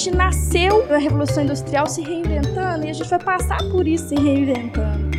gente 0.00 0.16
nasceu 0.16 0.86
na 0.88 0.96
Revolução 0.96 1.44
Industrial 1.44 1.86
se 1.86 2.00
reinventando 2.00 2.86
e 2.86 2.88
a 2.88 2.92
gente 2.94 3.10
vai 3.10 3.18
passar 3.18 3.58
por 3.70 3.86
isso 3.86 4.08
se 4.08 4.14
reinventando. 4.14 5.10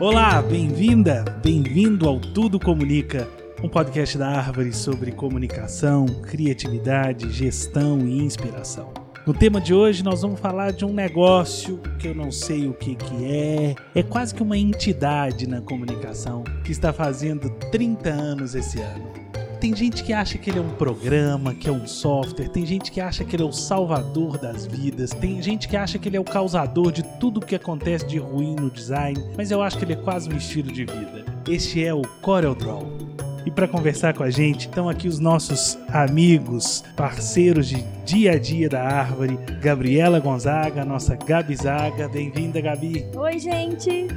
Olá, 0.00 0.40
bem-vinda, 0.40 1.26
bem-vindo 1.42 2.08
ao 2.08 2.18
Tudo 2.18 2.58
Comunica, 2.58 3.28
um 3.62 3.68
podcast 3.68 4.16
da 4.16 4.28
Árvore 4.28 4.72
sobre 4.72 5.12
comunicação, 5.12 6.06
criatividade, 6.06 7.30
gestão 7.30 7.98
e 8.00 8.22
inspiração. 8.22 9.03
No 9.26 9.32
tema 9.32 9.58
de 9.58 9.72
hoje 9.72 10.04
nós 10.04 10.20
vamos 10.20 10.38
falar 10.38 10.70
de 10.70 10.84
um 10.84 10.92
negócio 10.92 11.80
que 11.98 12.08
eu 12.08 12.14
não 12.14 12.30
sei 12.30 12.68
o 12.68 12.74
que, 12.74 12.94
que 12.94 13.24
é. 13.24 13.74
É 13.94 14.02
quase 14.02 14.34
que 14.34 14.42
uma 14.42 14.58
entidade 14.58 15.48
na 15.48 15.62
comunicação 15.62 16.44
que 16.62 16.70
está 16.70 16.92
fazendo 16.92 17.48
30 17.70 18.10
anos 18.10 18.54
esse 18.54 18.78
ano. 18.80 19.14
Tem 19.58 19.74
gente 19.74 20.04
que 20.04 20.12
acha 20.12 20.36
que 20.36 20.50
ele 20.50 20.58
é 20.58 20.60
um 20.60 20.68
programa, 20.68 21.54
que 21.54 21.70
é 21.70 21.72
um 21.72 21.86
software, 21.86 22.50
tem 22.50 22.66
gente 22.66 22.92
que 22.92 23.00
acha 23.00 23.24
que 23.24 23.34
ele 23.34 23.42
é 23.42 23.46
o 23.46 23.52
salvador 23.52 24.36
das 24.36 24.66
vidas, 24.66 25.08
tem 25.12 25.40
gente 25.40 25.68
que 25.68 25.76
acha 25.76 25.98
que 25.98 26.06
ele 26.06 26.18
é 26.18 26.20
o 26.20 26.24
causador 26.24 26.92
de 26.92 27.02
tudo 27.18 27.38
o 27.38 27.46
que 27.46 27.54
acontece 27.54 28.06
de 28.06 28.18
ruim 28.18 28.54
no 28.54 28.70
design, 28.70 29.18
mas 29.38 29.50
eu 29.50 29.62
acho 29.62 29.78
que 29.78 29.86
ele 29.86 29.94
é 29.94 29.96
quase 29.96 30.28
um 30.28 30.36
estilo 30.36 30.70
de 30.70 30.84
vida. 30.84 31.24
Este 31.48 31.82
é 31.82 31.94
o 31.94 32.02
CorelDRAW. 32.20 33.23
E 33.46 33.50
para 33.50 33.68
conversar 33.68 34.14
com 34.14 34.22
a 34.22 34.30
gente, 34.30 34.68
estão 34.68 34.88
aqui 34.88 35.06
os 35.06 35.18
nossos 35.18 35.78
amigos, 35.88 36.82
parceiros 36.96 37.68
de 37.68 37.82
dia 38.04 38.32
a 38.32 38.38
dia 38.38 38.68
da 38.70 38.82
Árvore, 38.82 39.38
Gabriela 39.60 40.18
Gonzaga, 40.18 40.84
nossa 40.84 41.14
Gabi 41.14 41.54
Zaga. 41.54 42.08
Bem-vinda, 42.08 42.60
Gabi. 42.60 43.04
Oi, 43.14 43.38
gente. 43.38 44.08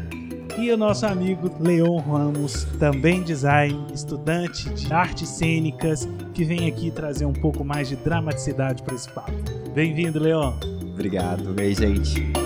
E 0.57 0.71
o 0.71 0.77
nosso 0.77 1.05
amigo 1.05 1.51
Leon 1.59 1.97
Ramos, 1.97 2.63
também 2.79 3.21
design, 3.21 3.85
estudante 3.93 4.69
de 4.69 4.91
artes 4.91 5.29
cênicas, 5.29 6.07
que 6.33 6.43
vem 6.43 6.67
aqui 6.67 6.89
trazer 6.89 7.25
um 7.25 7.33
pouco 7.33 7.63
mais 7.63 7.89
de 7.89 7.95
dramaticidade 7.97 8.81
para 8.81 8.95
esse 8.95 9.09
papo. 9.09 9.33
Bem-vindo, 9.75 10.19
Leon. 10.19 10.53
Obrigado. 10.93 11.53
Oi, 11.59 11.75
gente. 11.75 12.36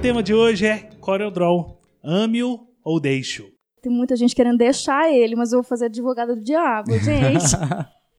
Tema 0.00 0.22
de 0.22 0.34
hoje 0.34 0.66
é 0.66 0.90
CorelDRAW. 1.00 1.80
Ame-o 2.02 2.66
ou 2.84 3.00
deixe-o? 3.00 3.46
Tem 3.80 3.90
muita 3.90 4.14
gente 4.14 4.34
querendo 4.34 4.58
deixar 4.58 5.10
ele, 5.10 5.34
mas 5.34 5.52
eu 5.52 5.60
vou 5.60 5.68
fazer 5.68 5.86
advogada 5.86 6.34
do 6.34 6.42
diabo, 6.42 6.92
gente. 7.00 7.56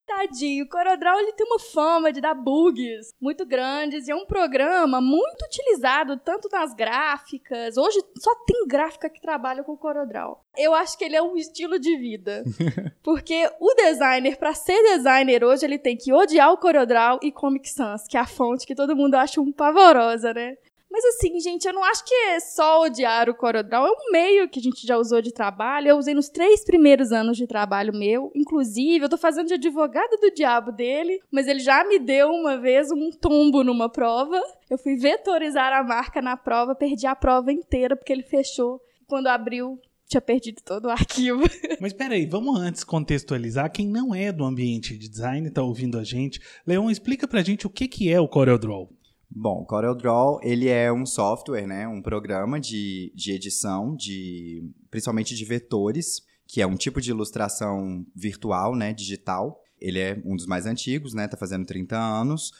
Tadinho, 0.06 0.66
o 0.66 0.70
CorelDRAW 0.70 1.20
ele 1.20 1.34
tem 1.34 1.46
uma 1.46 1.60
fama 1.60 2.12
de 2.12 2.20
dar 2.20 2.34
bugs 2.34 3.14
muito 3.22 3.46
grandes 3.46 4.08
e 4.08 4.12
é 4.12 4.16
um 4.16 4.26
programa 4.26 5.00
muito 5.00 5.46
utilizado 5.46 6.18
tanto 6.18 6.50
nas 6.52 6.74
gráficas. 6.74 7.78
Hoje 7.78 8.00
só 8.18 8.34
tem 8.46 8.66
gráfica 8.68 9.10
que 9.10 9.22
trabalha 9.22 9.64
com 9.64 9.74
o 9.74 9.78
CorelDRAW. 9.78 10.40
Eu 10.58 10.74
acho 10.74 10.98
que 10.98 11.06
ele 11.06 11.16
é 11.16 11.22
um 11.22 11.36
estilo 11.36 11.78
de 11.78 11.96
vida. 11.98 12.44
Porque 13.04 13.50
o 13.60 13.74
designer, 13.76 14.38
para 14.38 14.54
ser 14.54 14.82
designer 14.96 15.44
hoje, 15.44 15.66
ele 15.66 15.78
tem 15.78 15.96
que 15.96 16.12
odiar 16.12 16.52
o 16.52 16.58
CorelDRAW 16.58 17.20
e 17.22 17.32
Comic 17.32 17.70
Sans, 17.70 18.08
que 18.08 18.18
é 18.18 18.20
a 18.20 18.26
fonte 18.26 18.66
que 18.66 18.76
todo 18.76 18.96
mundo 18.96 19.16
acha 19.16 19.40
um 19.40 19.52
pavorosa, 19.52 20.34
né? 20.34 20.56
Mas 20.98 21.16
assim, 21.16 21.40
gente, 21.40 21.68
eu 21.68 21.74
não 21.74 21.84
acho 21.84 22.04
que 22.04 22.12
é 22.12 22.40
só 22.40 22.82
odiar 22.82 23.30
o 23.30 23.36
CorelDRAW, 23.36 23.86
é 23.86 23.92
um 23.92 24.12
meio 24.12 24.50
que 24.50 24.60
a 24.60 24.64
gente 24.64 24.88
já 24.88 24.98
usou 24.98 25.22
de 25.22 25.32
trabalho. 25.32 25.90
Eu 25.90 25.96
usei 25.96 26.16
nos 26.16 26.28
três 26.28 26.66
primeiros 26.66 27.12
anos 27.12 27.38
de 27.38 27.46
trabalho 27.46 27.94
meu. 27.96 28.32
Inclusive, 28.34 29.06
eu 29.06 29.10
tô 29.10 29.16
fazendo 29.16 29.46
de 29.46 29.54
advogada 29.54 30.18
do 30.18 30.34
diabo 30.34 30.72
dele, 30.72 31.22
mas 31.30 31.48
ele 31.48 31.60
já 31.60 31.84
me 31.88 32.00
deu 32.00 32.32
uma 32.32 32.58
vez 32.58 32.90
um 32.90 33.12
tombo 33.12 33.64
numa 33.64 33.88
prova. 33.88 34.42
Eu 34.68 34.80
fui 34.80 34.96
vetorizar 34.96 35.72
a 35.72 35.84
marca 35.84 36.20
na 36.20 36.36
prova, 36.36 36.74
perdi 36.74 37.06
a 37.06 37.16
prova 37.16 37.54
inteira 37.54 37.96
porque 37.96 38.12
ele 38.12 38.24
fechou. 38.24 38.82
Quando 39.06 39.28
abriu, 39.28 39.80
tinha 40.08 40.20
perdido 40.20 40.64
todo 40.66 40.86
o 40.86 40.90
arquivo. 40.90 41.44
Mas 41.80 41.94
peraí, 41.94 42.26
vamos 42.26 42.60
antes 42.60 42.84
contextualizar. 42.84 43.72
Quem 43.72 43.88
não 43.88 44.16
é 44.16 44.32
do 44.32 44.44
ambiente 44.44 44.98
de 44.98 45.08
design 45.08 45.48
está 45.48 45.62
ouvindo 45.62 46.00
a 46.00 46.04
gente. 46.04 46.42
Leon, 46.66 46.90
explica 46.90 47.28
pra 47.28 47.44
gente 47.44 47.68
o 47.68 47.70
que, 47.70 47.88
que 47.88 48.12
é 48.12 48.20
o 48.20 48.28
CorelDRAW. 48.28 48.90
Bom, 49.30 49.66
CorelDRAW, 49.66 50.40
ele 50.42 50.70
é 50.70 50.92
um 50.92 51.06
software, 51.06 51.68
né, 51.68 51.88
um 51.88 52.02
programa 52.02 52.60
de, 52.60 53.12
de 53.14 53.34
edição, 53.34 53.96
de, 53.96 54.64
principalmente 54.90 55.36
de 55.36 55.46
vetores, 55.46 56.22
que 56.48 56.62
é 56.62 56.68
um 56.68 56.76
tipo 56.76 57.02
de 57.02 57.12
ilustração 57.12 58.06
virtual, 58.16 58.76
né, 58.76 58.94
digital. 58.94 59.62
Ele 59.80 60.00
é 60.00 60.22
um 60.26 60.36
dos 60.36 60.48
mais 60.48 60.66
antigos, 60.66 61.14
né, 61.14 61.28
tá 61.28 61.36
fazendo 61.36 61.66
30 61.66 61.98
anos, 61.98 62.52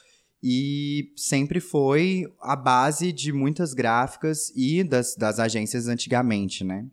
e 0.44 1.14
sempre 1.16 1.60
foi 1.60 2.26
a 2.42 2.56
base 2.56 3.12
de 3.12 3.32
muitas 3.32 3.74
gráficas 3.74 4.52
e 4.56 4.84
das, 4.84 5.16
das 5.16 5.40
agências 5.40 5.88
antigamente, 5.88 6.64
né. 6.64 6.86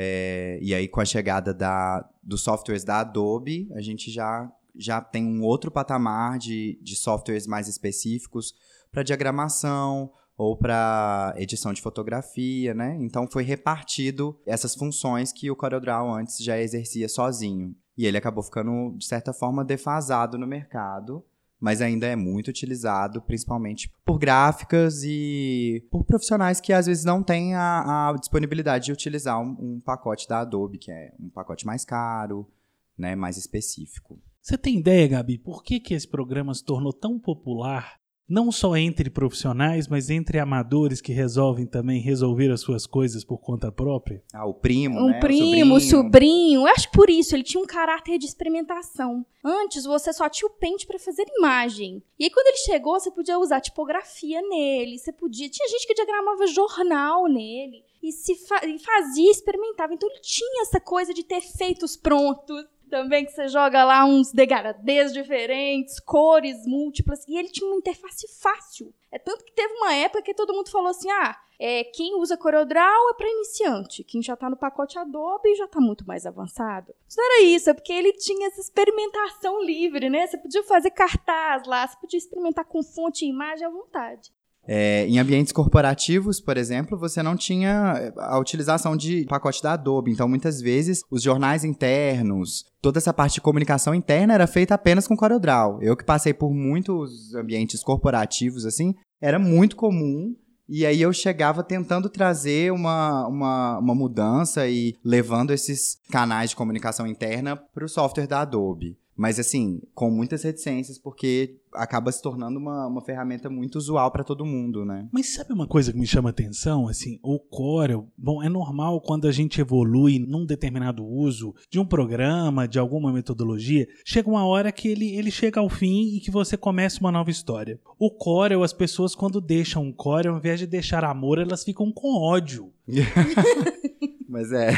É, 0.00 0.58
e 0.62 0.72
aí, 0.74 0.86
com 0.86 1.00
a 1.00 1.04
chegada 1.04 1.52
da, 1.52 2.08
dos 2.22 2.42
softwares 2.42 2.84
da 2.84 3.00
Adobe, 3.00 3.68
a 3.74 3.80
gente 3.80 4.12
já, 4.12 4.48
já 4.76 5.00
tem 5.00 5.24
um 5.24 5.42
outro 5.42 5.72
patamar 5.72 6.38
de, 6.38 6.78
de 6.80 6.94
softwares 6.94 7.48
mais 7.48 7.66
específicos, 7.66 8.54
para 8.98 9.04
diagramação 9.04 10.10
ou 10.36 10.56
para 10.56 11.34
edição 11.36 11.72
de 11.72 11.80
fotografia, 11.80 12.74
né? 12.74 12.96
Então 13.00 13.28
foi 13.28 13.44
repartido 13.44 14.38
essas 14.44 14.74
funções 14.74 15.32
que 15.32 15.50
o 15.50 15.56
CorelDRAW 15.56 16.12
antes 16.14 16.38
já 16.38 16.58
exercia 16.58 17.08
sozinho. 17.08 17.74
E 17.96 18.06
ele 18.06 18.16
acabou 18.16 18.42
ficando, 18.42 18.96
de 18.96 19.04
certa 19.04 19.32
forma, 19.32 19.64
defasado 19.64 20.38
no 20.38 20.46
mercado, 20.46 21.24
mas 21.60 21.80
ainda 21.80 22.06
é 22.06 22.14
muito 22.14 22.48
utilizado, 22.48 23.20
principalmente 23.22 23.92
por 24.04 24.18
gráficas 24.18 25.02
e 25.04 25.84
por 25.90 26.04
profissionais 26.04 26.60
que 26.60 26.72
às 26.72 26.86
vezes 26.86 27.04
não 27.04 27.22
têm 27.22 27.54
a, 27.54 28.10
a 28.10 28.12
disponibilidade 28.14 28.86
de 28.86 28.92
utilizar 28.92 29.40
um, 29.40 29.56
um, 29.58 29.80
pacote 29.80 30.28
da 30.28 30.40
Adobe, 30.40 30.78
que 30.78 30.90
é 30.90 31.12
um 31.18 31.28
pacote 31.28 31.66
mais 31.66 31.84
caro, 31.84 32.48
né, 32.96 33.16
mais 33.16 33.36
específico. 33.36 34.20
Você 34.40 34.56
tem 34.56 34.78
ideia, 34.78 35.08
Gabi, 35.08 35.36
por 35.36 35.64
que, 35.64 35.80
que 35.80 35.94
esse 35.94 36.06
programa 36.06 36.54
se 36.54 36.64
tornou 36.64 36.92
tão 36.92 37.18
popular 37.18 37.98
não 38.28 38.52
só 38.52 38.76
entre 38.76 39.08
profissionais, 39.08 39.88
mas 39.88 40.10
entre 40.10 40.38
amadores 40.38 41.00
que 41.00 41.12
resolvem 41.12 41.64
também 41.66 42.00
resolver 42.00 42.50
as 42.50 42.60
suas 42.60 42.86
coisas 42.86 43.24
por 43.24 43.38
conta 43.38 43.72
própria? 43.72 44.22
Ah, 44.34 44.46
o 44.46 44.52
primo, 44.52 45.00
um 45.00 45.08
né? 45.08 45.20
primo, 45.20 45.76
o 45.76 45.80
sobrinho. 45.80 46.04
sobrinho. 46.04 46.60
Eu 46.60 46.66
acho 46.66 46.90
por 46.90 47.08
isso, 47.08 47.34
ele 47.34 47.42
tinha 47.42 47.62
um 47.62 47.66
caráter 47.66 48.18
de 48.18 48.26
experimentação. 48.26 49.24
Antes, 49.42 49.84
você 49.84 50.12
só 50.12 50.28
tinha 50.28 50.46
o 50.46 50.52
pente 50.52 50.86
para 50.86 50.98
fazer 50.98 51.24
imagem. 51.38 52.02
E 52.18 52.24
aí, 52.24 52.30
quando 52.30 52.48
ele 52.48 52.58
chegou, 52.58 53.00
você 53.00 53.10
podia 53.10 53.38
usar 53.38 53.60
tipografia 53.60 54.42
nele, 54.42 54.98
você 54.98 55.12
podia... 55.12 55.48
Tinha 55.48 55.68
gente 55.68 55.86
que 55.86 55.94
diagramava 55.94 56.46
jornal 56.46 57.26
nele. 57.28 57.82
E 58.02 58.12
se 58.12 58.34
fa... 58.34 58.60
e 58.66 58.78
fazia, 58.78 59.30
experimentava. 59.30 59.94
Então, 59.94 60.08
ele 60.08 60.20
tinha 60.20 60.62
essa 60.62 60.78
coisa 60.78 61.14
de 61.14 61.24
ter 61.24 61.40
feitos 61.40 61.96
prontos 61.96 62.64
também 62.88 63.24
que 63.24 63.32
você 63.32 63.48
joga 63.48 63.84
lá 63.84 64.04
uns 64.04 64.32
degradês 64.32 65.12
diferentes, 65.12 66.00
cores 66.00 66.66
múltiplas, 66.66 67.24
e 67.28 67.36
ele 67.36 67.48
tinha 67.48 67.68
uma 67.68 67.76
interface 67.76 68.26
fácil. 68.40 68.92
É 69.12 69.18
tanto 69.18 69.44
que 69.44 69.52
teve 69.52 69.72
uma 69.74 69.94
época 69.94 70.22
que 70.22 70.34
todo 70.34 70.52
mundo 70.52 70.70
falou 70.70 70.88
assim: 70.88 71.10
ah, 71.10 71.36
é, 71.58 71.84
quem 71.84 72.14
usa 72.16 72.36
CorelDRAW 72.36 73.10
é 73.10 73.14
para 73.14 73.28
iniciante, 73.28 74.04
quem 74.04 74.22
já 74.22 74.34
está 74.34 74.48
no 74.48 74.56
pacote 74.56 74.98
Adobe 74.98 75.54
já 75.56 75.64
está 75.64 75.80
muito 75.80 76.06
mais 76.06 76.24
avançado. 76.24 76.94
Não 77.16 77.24
era 77.24 77.42
isso, 77.42 77.68
é 77.68 77.74
porque 77.74 77.92
ele 77.92 78.12
tinha 78.12 78.46
essa 78.46 78.60
experimentação 78.60 79.62
livre, 79.62 80.08
né? 80.08 80.26
Você 80.26 80.38
podia 80.38 80.62
fazer 80.62 80.90
cartaz 80.90 81.66
lá, 81.66 81.86
você 81.86 81.96
podia 81.98 82.18
experimentar 82.18 82.64
com 82.64 82.82
fonte 82.82 83.24
e 83.24 83.28
imagem 83.28 83.66
à 83.66 83.70
vontade. 83.70 84.32
É, 84.70 85.06
em 85.06 85.18
ambientes 85.18 85.50
corporativos, 85.50 86.40
por 86.40 86.58
exemplo, 86.58 86.98
você 86.98 87.22
não 87.22 87.34
tinha 87.34 88.12
a 88.18 88.38
utilização 88.38 88.94
de 88.94 89.24
pacote 89.24 89.62
da 89.62 89.72
Adobe. 89.72 90.12
Então, 90.12 90.28
muitas 90.28 90.60
vezes, 90.60 91.00
os 91.10 91.22
jornais 91.22 91.64
internos, 91.64 92.66
toda 92.82 92.98
essa 92.98 93.14
parte 93.14 93.34
de 93.34 93.40
comunicação 93.40 93.94
interna 93.94 94.34
era 94.34 94.46
feita 94.46 94.74
apenas 94.74 95.08
com 95.08 95.16
CorelDRAW. 95.16 95.82
Eu 95.82 95.96
que 95.96 96.04
passei 96.04 96.34
por 96.34 96.52
muitos 96.52 97.34
ambientes 97.34 97.82
corporativos, 97.82 98.66
assim, 98.66 98.94
era 99.22 99.38
muito 99.38 99.74
comum 99.74 100.34
e 100.68 100.84
aí 100.84 101.00
eu 101.00 101.14
chegava 101.14 101.62
tentando 101.62 102.10
trazer 102.10 102.70
uma, 102.70 103.26
uma, 103.26 103.78
uma 103.78 103.94
mudança 103.94 104.68
e 104.68 104.94
levando 105.02 105.50
esses 105.50 105.98
canais 106.10 106.50
de 106.50 106.56
comunicação 106.56 107.06
interna 107.06 107.56
para 107.56 107.86
o 107.86 107.88
software 107.88 108.26
da 108.26 108.42
Adobe. 108.42 108.98
Mas 109.18 109.40
assim, 109.40 109.82
com 109.96 110.12
muitas 110.12 110.44
reticências, 110.44 110.96
porque 110.96 111.56
acaba 111.74 112.12
se 112.12 112.22
tornando 112.22 112.56
uma, 112.56 112.86
uma 112.86 113.00
ferramenta 113.00 113.50
muito 113.50 113.74
usual 113.74 114.12
para 114.12 114.22
todo 114.22 114.46
mundo, 114.46 114.84
né? 114.84 115.08
Mas 115.10 115.34
sabe 115.34 115.52
uma 115.52 115.66
coisa 115.66 115.92
que 115.92 115.98
me 115.98 116.06
chama 116.06 116.30
atenção? 116.30 116.86
Assim, 116.86 117.18
o 117.20 117.40
Corel, 117.40 118.08
bom, 118.16 118.40
é 118.40 118.48
normal 118.48 119.00
quando 119.00 119.26
a 119.26 119.32
gente 119.32 119.60
evolui 119.60 120.20
num 120.20 120.46
determinado 120.46 121.04
uso 121.04 121.52
de 121.68 121.80
um 121.80 121.84
programa, 121.84 122.68
de 122.68 122.78
alguma 122.78 123.12
metodologia, 123.12 123.88
chega 124.04 124.30
uma 124.30 124.46
hora 124.46 124.70
que 124.70 124.86
ele, 124.86 125.16
ele 125.16 125.32
chega 125.32 125.58
ao 125.58 125.68
fim 125.68 126.14
e 126.14 126.20
que 126.20 126.30
você 126.30 126.56
começa 126.56 127.00
uma 127.00 127.10
nova 127.10 127.30
história. 127.30 127.80
O 127.98 128.12
Corel, 128.12 128.62
as 128.62 128.72
pessoas 128.72 129.16
quando 129.16 129.40
deixam 129.40 129.82
um 129.82 129.92
Corel, 129.92 130.34
ao 130.34 130.38
invés 130.38 130.60
de 130.60 130.66
deixar 130.66 131.02
amor, 131.02 131.38
elas 131.38 131.64
ficam 131.64 131.90
com 131.90 132.14
ódio. 132.14 132.72
Mas 134.28 134.52
é. 134.52 134.74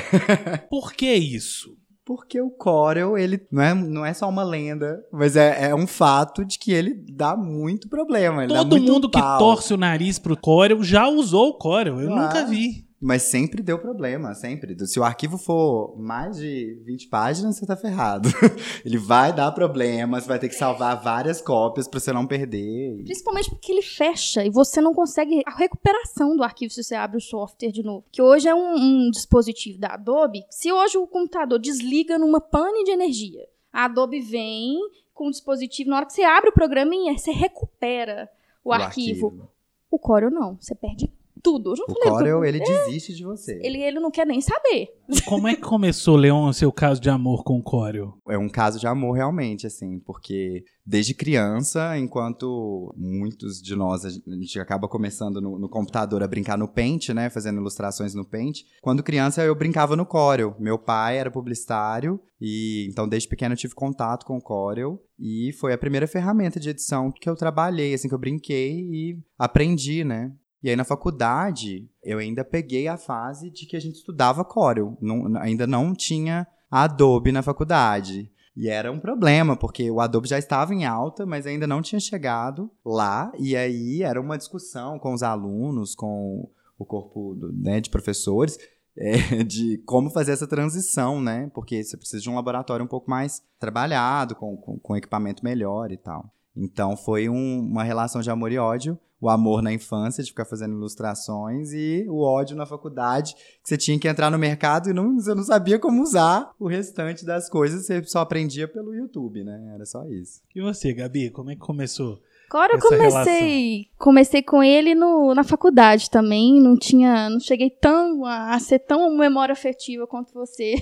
Por 0.70 0.92
que 0.92 1.12
isso? 1.12 1.76
Porque 2.11 2.41
o 2.41 2.51
Corel, 2.51 3.17
ele 3.17 3.41
não 3.53 3.62
é, 3.62 3.73
não 3.73 4.05
é 4.05 4.12
só 4.12 4.29
uma 4.29 4.43
lenda, 4.43 5.01
mas 5.12 5.37
é, 5.37 5.71
é 5.71 5.75
um 5.77 5.87
fato 5.87 6.45
de 6.45 6.59
que 6.59 6.73
ele 6.73 6.93
dá 7.09 7.37
muito 7.37 7.89
problema. 7.89 8.43
Ele 8.43 8.53
dá 8.53 8.59
Todo 8.65 8.71
muito 8.73 8.93
mundo 8.93 9.09
que 9.09 9.21
pau. 9.21 9.39
torce 9.39 9.73
o 9.73 9.77
nariz 9.77 10.19
pro 10.19 10.37
Corel 10.37 10.83
já 10.83 11.07
usou 11.07 11.51
o 11.51 11.55
Corel. 11.55 12.01
Eu 12.01 12.12
Ah. 12.12 12.23
nunca 12.23 12.45
vi. 12.47 12.85
Mas 13.00 13.23
sempre 13.23 13.62
deu 13.62 13.79
problema, 13.79 14.35
sempre. 14.35 14.76
Se 14.87 15.00
o 15.00 15.05
arquivo 15.05 15.38
for 15.38 15.97
mais 15.99 16.37
de 16.37 16.79
20 16.85 17.08
páginas, 17.08 17.56
você 17.56 17.64
tá 17.64 17.75
ferrado. 17.75 18.29
ele 18.85 18.99
vai 18.99 19.32
dar 19.32 19.50
problema, 19.52 20.20
você 20.20 20.29
vai 20.29 20.38
ter 20.38 20.50
que 20.50 20.55
salvar 20.55 21.02
várias 21.02 21.41
cópias 21.41 21.88
pra 21.88 21.99
você 21.99 22.12
não 22.12 22.26
perder. 22.26 23.02
Principalmente 23.05 23.49
porque 23.49 23.73
ele 23.73 23.81
fecha 23.81 24.44
e 24.44 24.50
você 24.50 24.82
não 24.82 24.93
consegue 24.93 25.43
a 25.47 25.56
recuperação 25.56 26.37
do 26.37 26.43
arquivo 26.43 26.75
se 26.75 26.85
você 26.85 26.94
abre 26.94 27.17
o 27.17 27.23
software 27.23 27.73
de 27.73 27.82
novo. 27.82 28.05
Que 28.12 28.20
hoje 28.20 28.49
é 28.49 28.55
um, 28.55 28.75
um 28.75 29.11
dispositivo 29.11 29.79
da 29.79 29.94
Adobe. 29.94 30.44
Se 30.50 30.70
hoje 30.70 30.99
o 30.99 31.06
computador 31.06 31.58
desliga 31.58 32.19
numa 32.19 32.41
pane 32.41 32.85
de 32.85 32.91
energia, 32.91 33.47
a 33.73 33.87
Adobe 33.87 34.20
vem 34.20 34.79
com 35.14 35.29
o 35.29 35.31
dispositivo, 35.31 35.88
na 35.88 35.97
hora 35.97 36.06
que 36.06 36.12
você 36.12 36.23
abre 36.23 36.50
o 36.50 36.52
programa, 36.52 36.93
você 37.17 37.31
recupera 37.31 38.29
o, 38.62 38.73
arquivo. 38.73 39.49
O 39.91 39.99
Corel 39.99 40.31
não, 40.31 40.56
você 40.61 40.75
perde 40.75 41.11
tudo. 41.42 41.72
O 41.72 41.76
falei, 41.76 42.32
Corel, 42.32 42.44
ele 42.44 42.60
desiste 42.60 43.14
de 43.14 43.25
você. 43.25 43.58
ele, 43.62 43.82
ele 43.82 44.00
não 44.00 44.10
quer 44.10 44.26
nem 44.26 44.40
saber. 44.40 44.88
Como 45.26 45.48
é 45.48 45.54
que 45.54 45.62
começou, 45.62 46.16
Leon, 46.16 46.48
o 46.48 46.52
seu 46.52 46.70
caso 46.72 47.00
de 47.00 47.10
amor 47.10 47.42
com 47.42 47.58
o 47.58 47.62
Corel? 47.62 48.14
É 48.28 48.38
um 48.38 48.48
caso 48.48 48.78
de 48.78 48.87
amor 48.87 49.14
realmente, 49.14 49.66
assim, 49.66 49.98
porque 50.00 50.64
desde 50.87 51.14
criança, 51.14 51.96
enquanto 51.98 52.92
muitos 52.96 53.60
de 53.62 53.76
nós, 53.76 54.04
a 54.04 54.10
gente 54.10 54.58
acaba 54.58 54.88
começando 54.88 55.40
no, 55.40 55.58
no 55.58 55.69
computador 55.69 56.22
a 56.22 56.28
brincar 56.28 56.58
no 56.58 56.69
Paint, 56.69 57.10
né, 57.10 57.31
fazendo 57.31 57.60
ilustrações 57.60 58.14
no 58.14 58.25
Paint. 58.25 58.60
Quando 58.81 59.02
criança 59.02 59.42
eu 59.42 59.54
brincava 59.54 59.96
no 59.96 60.06
Corel. 60.06 60.56
Meu 60.58 60.78
pai 60.78 61.19
era 61.19 61.31
publicitário 61.31 62.20
e 62.40 62.88
então 62.90 63.08
desde 63.08 63.28
pequeno 63.28 63.52
eu 63.52 63.58
tive 63.58 63.75
contato 63.75 64.25
com 64.25 64.37
o 64.37 64.42
Corel 64.42 65.00
e 65.19 65.52
foi 65.60 65.72
a 65.72 65.78
primeira 65.78 66.06
ferramenta 66.06 66.58
de 66.58 66.70
edição 66.70 67.12
que 67.12 67.28
eu 67.28 67.37
trabalhei, 67.37 67.94
assim, 67.94 68.08
que 68.08 68.14
eu 68.14 68.19
brinquei 68.19 68.81
e 68.81 69.19
aprendi, 69.38 70.02
né? 70.02 70.32
E 70.62 70.69
aí 70.71 70.77
na 70.77 70.85
faculdade 70.85 71.89
eu 72.03 72.19
ainda 72.19 72.45
peguei 72.45 72.87
a 72.89 72.97
fase 72.97 73.51
de 73.51 73.67
que 73.67 73.77
a 73.77 73.81
gente 73.81 73.97
estudava 73.97 74.45
Corel, 74.45 74.97
não, 75.01 75.37
ainda 75.41 75.67
não 75.67 75.95
tinha 75.95 76.47
Adobe 76.71 77.33
na 77.33 77.43
faculdade. 77.43 78.31
E 78.57 78.69
era 78.69 78.93
um 78.93 78.99
problema, 79.01 79.57
porque 79.57 79.91
o 79.91 80.01
Adobe 80.01 80.29
já 80.29 80.39
estava 80.39 80.75
em 80.75 80.85
alta, 80.85 81.25
mas 81.25 81.47
ainda 81.47 81.67
não 81.67 81.81
tinha 81.81 82.01
chegado 82.01 82.71
lá. 82.85 83.33
E 83.39 83.57
aí 83.57 84.03
era 84.03 84.21
uma 84.21 84.37
discussão 84.37 84.99
com 84.99 85.15
os 85.15 85.23
alunos, 85.23 85.95
com 85.95 86.49
o 86.79 86.85
corpo 86.85 87.37
né, 87.55 87.81
de 87.81 87.89
professores, 87.89 88.59
é, 88.97 89.43
de 89.45 89.79
como 89.87 90.11
fazer 90.11 90.33
essa 90.33 90.47
transição, 90.47 91.21
né? 91.21 91.51
Porque 91.55 91.83
você 91.83 91.97
precisa 91.97 92.21
de 92.23 92.29
um 92.29 92.35
laboratório 92.35 92.85
um 92.85 92.89
pouco 92.89 93.09
mais 93.09 93.41
trabalhado, 93.59 94.35
com, 94.35 94.57
com, 94.57 94.79
com 94.79 94.97
equipamento 94.97 95.45
melhor 95.45 95.91
e 95.93 95.97
tal. 95.97 96.31
Então 96.55 96.97
foi 96.97 97.29
um- 97.29 97.61
uma 97.61 97.85
relação 97.85 98.21
de 98.21 98.31
amor 98.31 98.53
e 98.53 98.59
ódio. 98.59 98.99
O 99.20 99.28
amor 99.28 99.62
na 99.62 99.72
infância, 99.72 100.25
de 100.25 100.31
ficar 100.31 100.44
fazendo 100.44 100.75
ilustrações, 100.75 101.72
e 101.72 102.06
o 102.08 102.22
ódio 102.22 102.56
na 102.56 102.64
faculdade, 102.64 103.34
que 103.34 103.69
você 103.69 103.76
tinha 103.76 103.99
que 103.99 104.08
entrar 104.08 104.31
no 104.31 104.38
mercado 104.38 104.88
e 104.88 104.93
não, 104.93 105.20
você 105.20 105.34
não 105.34 105.43
sabia 105.43 105.78
como 105.78 106.02
usar 106.02 106.52
o 106.58 106.67
restante 106.67 107.25
das 107.25 107.49
coisas, 107.49 107.84
você 107.84 108.02
só 108.05 108.20
aprendia 108.20 108.67
pelo 108.67 108.94
YouTube, 108.94 109.44
né? 109.44 109.72
Era 109.75 109.84
só 109.84 110.06
isso. 110.06 110.40
E 110.55 110.61
você, 110.61 110.93
Gabi, 110.94 111.31
como 111.31 111.50
é 111.50 111.55
que 111.55 111.61
começou? 111.61 112.19
Agora 112.50 112.75
eu 112.75 112.81
comecei, 112.81 113.87
comecei 113.97 114.43
com 114.43 114.61
ele 114.61 114.93
no, 114.93 115.32
na 115.37 115.44
faculdade 115.44 116.11
também, 116.11 116.61
não 116.61 116.76
tinha, 116.76 117.31
não 117.31 117.38
cheguei 117.38 117.70
tão 117.70 118.25
a, 118.25 118.56
a 118.56 118.58
ser 118.58 118.81
tão 118.81 119.08
memória 119.17 119.52
afetiva 119.52 120.05
quanto 120.05 120.35
você. 120.35 120.75